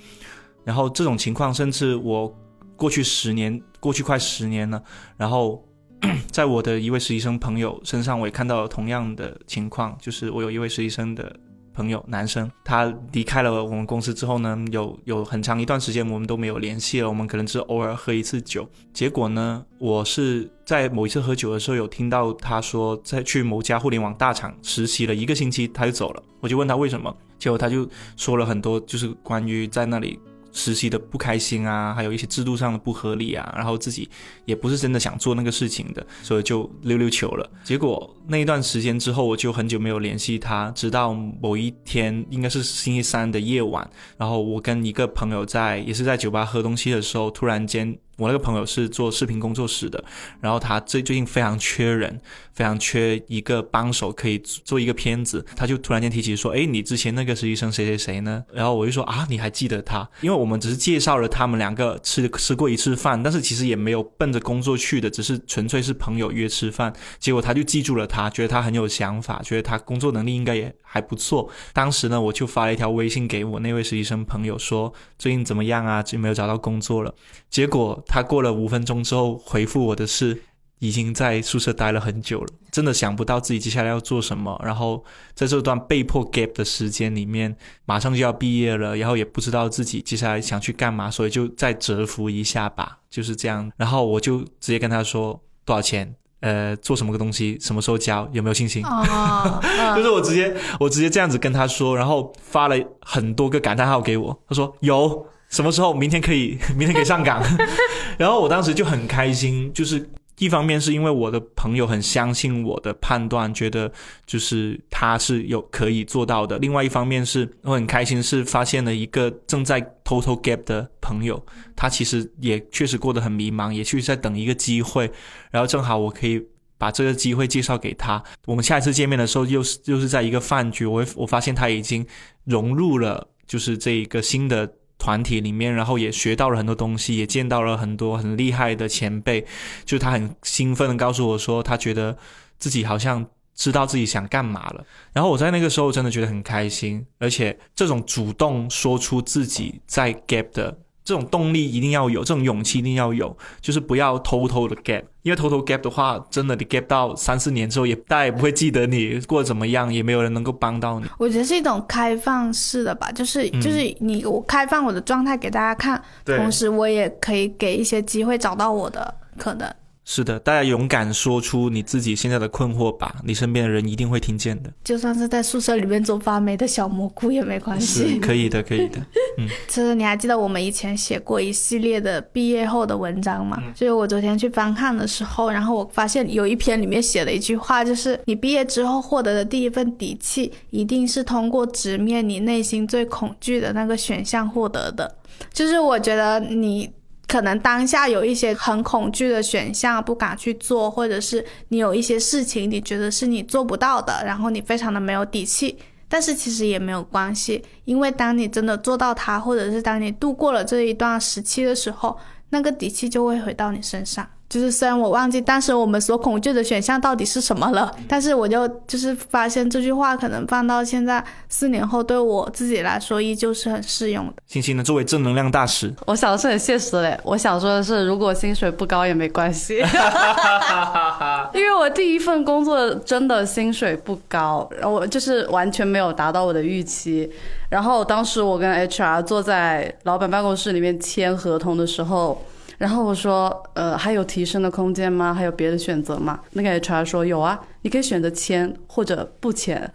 [0.64, 2.34] 然后这种情况，甚至我
[2.76, 4.82] 过去十年，过去快十年了，
[5.16, 5.62] 然后
[6.30, 11.34] 在我的一位实习生朋友身上，我也看到了同样的情况，就是我有一位实习生的
[11.80, 18.68] 朋友，男生，他离开了我们公司之后呢，有有很长一段时间我们都没有联系了，我们可能只偶尔喝一次酒。
[18.92, 26.22] 结果呢，我是在某一次喝酒的时候有听到他说，在去某家互联网大厂实习了一个星期，他就走了。
[26.40, 30.18] 我就问他为什么，结果他就说了很多，就是关于在那里。
[30.52, 34.08] 实习的不开心啊，还有一些制度上的不合理啊，然后自己
[34.44, 37.50] 也不是真的想做那个事情的，所以就溜溜球了。
[37.64, 47.98] 结果那一段时间之后，我就很久没有联系他，直到某一天，应该是星期三的夜晚，然后我跟一个朋友在也是在酒吧喝东西的时候，突然间。
[48.16, 50.04] 我那个朋友是做视频工作室的，
[50.42, 52.20] 然后他最最近非常缺人，
[52.60, 60.06] 非常缺一个帮手可以做一个片子，他就突然间提起说：“哎，你之前那个实习生谁谁谁呢？”然后我就说：“啊，你还记得他？
[60.20, 66.92] 因为我们只是介绍了他们两个吃吃过一次饭，但是其实也没有奔着工作去的，只是纯粹是朋友约吃饭。
[67.18, 71.48] 结果他就记住了他，觉得他很有想法，觉得他工作能力应该也还不错。
[71.72, 76.04] 当时呢，我就发了一条微信给我那位实习生朋友说：最近怎么样啊？
[76.12, 77.14] 有没有找到工作了？
[77.48, 78.04] 结果。
[78.06, 80.42] 他过了五分钟之后回复我的是，
[80.80, 84.60] 已经在宿舍待了很久了，真的想不到自己接下来要做什么。
[84.64, 85.04] 然后
[85.34, 87.54] 在这段被迫 gap 的时间里面，
[87.84, 93.70] 马上就要毕业了，然后也不知道自己接下来想去干嘛，所以就再蛰伏一下吧，就是这样。
[93.76, 98.84] 然后我就直接跟他说多少钱，呃，做什么个东西，什么时候交，有没有信心？
[98.84, 99.60] 哦，
[99.94, 105.26] 就是我直接我直接这样子跟他说，然后发了很多个感叹号给我，他说有。
[105.50, 105.92] 什么时候？
[105.92, 107.42] 明天可以，明天可以上岗。
[108.16, 110.08] 然后我当时就很开心，就是
[110.40, 113.92] 一方面是因为我的朋友很相信我的判断，觉得
[114.26, 121.44] 就是他是有可以做到的；另外一方面是我很开心，是发现了一个正在偷偷 gap 的朋友，
[121.76, 125.10] 他其实也确实过得很迷茫，也确实在等一个机会。
[125.50, 126.42] 然后正好我可以
[126.78, 128.22] 把这个机会介绍给他。
[128.46, 132.06] 我们下一次见面的时候，又是又是在一个饭局，我我发现他已经
[132.44, 134.72] 融入了，就是这一个新的。
[135.00, 139.44] 团体里面，然后也学到了很多东西，也见到了很多很厉害的前辈。
[139.84, 142.16] 就他很兴奋的告诉我说，他觉得
[142.58, 144.84] 自己好像知道自己想干嘛了。
[145.12, 161.06] 然后我在那个时候真的觉得很开心，而且这种主动说出自己在 gap 的这种动力一定要有，这种勇气一定要有，就是不要偷偷的 gap，因为偷偷 gap 的话，真的你 gap 到三四年之后，也大家也不会记得你过得怎么样，也没有人能够帮到你。
[161.18, 169.68] 我觉得是一种开放式的吧，就是就是你我开放我的状态给大家看，对同时我也可以给一些机会找到我的可能。
[170.12, 174.68] 是的，大家勇敢说出你自己现在的困惑吧，你身边的人一定会听见的。
[174.82, 178.18] 就算是在宿舍里面做发霉的小蘑菇也没关系。
[178.18, 178.98] 可以的，可以的。
[179.38, 183.62] 嗯其实你还记得我们以前写过一系列的毕业后的文章吗？
[183.72, 195.16] 就是我昨天去翻看的时候，然后我发现有一篇里面写了一句话，就是你毕业之后获得的第一份底气，一定是通过直面你内心最恐惧的那个选项获得的。
[195.52, 196.90] 就是我觉得你。
[197.30, 205.78] 可能当下有一些很恐惧的选项不敢去做，或者是你有一些事情你觉得是你做不到的，然后你非常的没有底气。
[206.08, 212.18] 但是其实也没有关系，因为当你真的做到它，或者是当你度过了这一段时期的时候，
[212.48, 214.28] 那个底气就会回到你身上。
[214.50, 224.32] 就是虽然我忘记当时我们所恐惧的选项到底是什么了，但是我就就是发现这句话可能放到现在四年后，对我自己来说依旧是很适用的。
[224.48, 229.76] 星星呢，作为正能量大使，我想的是很现实的嘞，我想说的是，如果薪水不高也没关系，
[231.54, 237.30] 因为我第一份工作真的薪水不高，我就是完全没有达到我的预期。
[237.68, 242.44] 然后当时我跟 HR 坐在老板办公室里面签合同的时候。
[242.80, 245.34] 然后我说，呃，还有提升的空间吗？
[245.34, 246.40] 还有别的选择吗？
[246.52, 249.92] 那个 HR 说有啊，你可以选择签或者不签，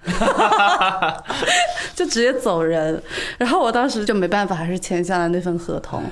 [1.96, 3.02] 就直接走人。
[3.40, 6.04] 然后我当时就没办法，还是签下了那份合同。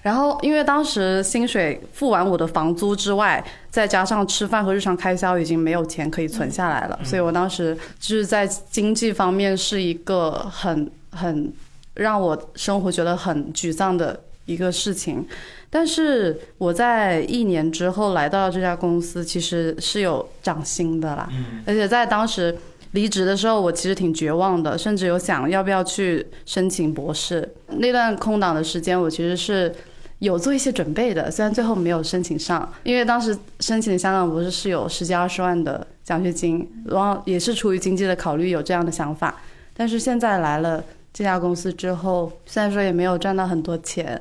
[0.00, 6.96] 然后因为当时薪水付完我的房租之外，再加上吃饭和日常开销，已经没有钱可以存下来了。
[7.02, 11.52] 所以我当时就是在经济方面是一个很很
[11.94, 15.26] 让我生活觉得很沮丧的一个事情。
[15.74, 21.26] 但是我在一年之后来到这家公司，其实是有涨薪的啦。
[21.64, 22.54] 而且在当时
[22.90, 27.54] 离职的时候，我其实挺绝望的，甚至有想要不要去申请博士。
[27.68, 29.74] 那段空档的时间，我其实是
[30.18, 39.40] 有做一些准备的，虽然最后没有申请上，因为当时申请香港博士是有十几二十万的奖学金，然后也是出于经济的考虑有这样的想法。
[39.74, 40.84] 但是现在来了。
[41.12, 44.20] 这家公司之后，虽然说也没有赚到很多钱，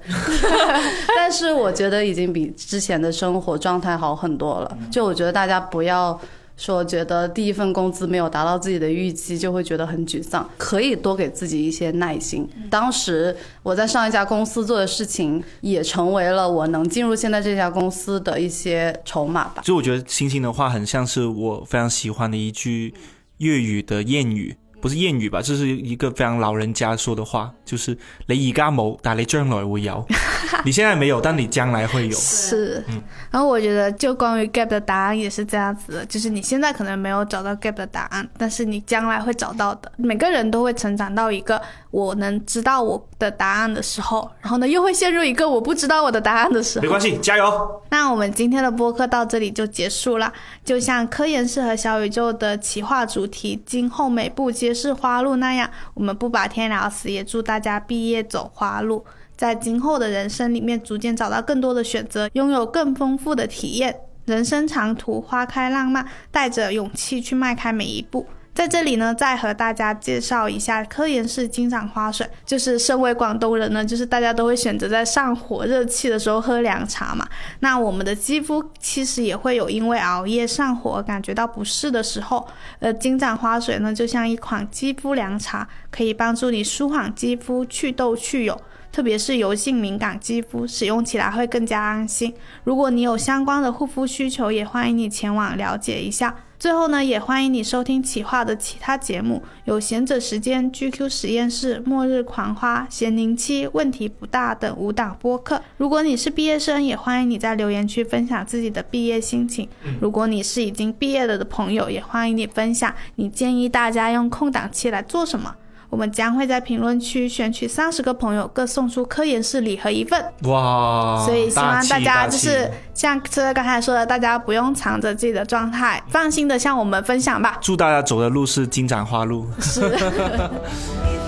[1.16, 4.78] 但是我觉得已经比之前的生活状态好很多了。
[4.92, 6.20] 就我觉得大家不要
[6.58, 12.48] 说觉得第一份工资没有达到自己的预期就会觉得很沮丧，可以多给自己一些耐心。
[12.70, 19.62] 当时我在上一家公司做的事情，也成为了我能进入现在这家公司的一些筹码吧。
[19.64, 22.94] 就我觉得星星的话很像是我非常喜欢的一句
[23.38, 24.58] 粤语的谚语。
[24.82, 25.42] 不是谚语吧？
[25.42, 30.06] 这是一个非常老人家说的话，就是“你而家冇，但你将来会有”。
[30.66, 32.12] 你现在没有，但你将来会有。
[32.18, 33.02] 是，嗯
[33.32, 39.92] 然后我觉得就关于 gap 的答案也是这样子的，就是你现在可能没有找到 gap 的答案，但是你将来会找到的。
[39.98, 41.62] 每个人都会成长到一个
[41.92, 46.84] 我能知道我的答案的时候，然后呢又会陷入一个我不知道我的答案的时候。
[46.84, 47.82] 没关系，加油！
[47.90, 50.32] 那我们今天的播客到这里就结束了。
[50.66, 59.06] 就像科研室和小宇宙的企划主题“今后每步是花路”那样，我们不把天聊死，也祝大家毕业走花路。
[59.36, 64.02] 在今后的人生里面，逐渐找到更多的选择，拥有更丰富的体验。
[64.26, 68.28] 人生长途，花开浪漫，带着勇气去迈开每一步。
[68.62, 72.30] 在这里呢，再和大家介绍一下科研室金盏花水。
[72.46, 77.28] 就是身为广东人呢，就是大家都会选择在上火热气的时候喝凉茶嘛。
[77.62, 82.48] 那我们的肌肤其实也会有因为熬夜上火感觉到不适的时候。
[82.78, 88.62] 呃，金盏花水呢，就像一款肌肤凉茶，可以帮助你舒缓肌肤、祛痘去油。
[88.92, 92.32] 特别是油性敏感肌肤，使用起来会更加安心。
[92.66, 96.36] 如果你有相关的护肤需求，也欢迎你前往了解一下。
[96.62, 105.60] 最后呢，也欢迎你收听企划的其他节目，有闲者时间、GQ 实验室、末日狂花、闲宁期、问题不大等五档播客。
[105.78, 109.68] 如果你是毕业生，也欢迎你在留言区分享自己的毕业心情。
[110.00, 115.56] 如果你是已经毕业了的朋友，也欢迎你分享你建议大家用空档期来做什么。
[115.92, 120.20] 我们将会在评论区选取三十个朋友，各送出科研室礼盒一份。
[120.44, 121.22] 哇！
[121.26, 127.58] 所以希望大家就是像车刚才说的，大家不用藏着自己的状态，放心的向我们分享吧。
[127.60, 129.46] 祝大家走的路是金盏花路。
[129.60, 129.92] Even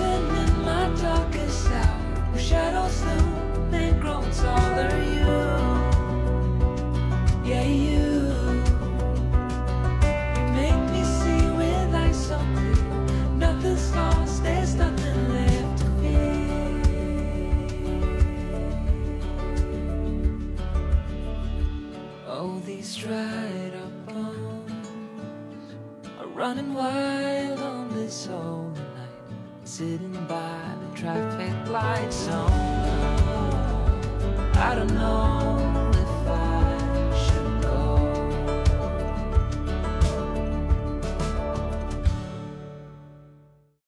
[23.04, 25.74] dried up bones
[26.18, 29.34] are running wild on this holy night,
[29.64, 32.28] sitting by the traffic lights.
[32.30, 32.46] Oh,
[34.54, 35.73] I don't know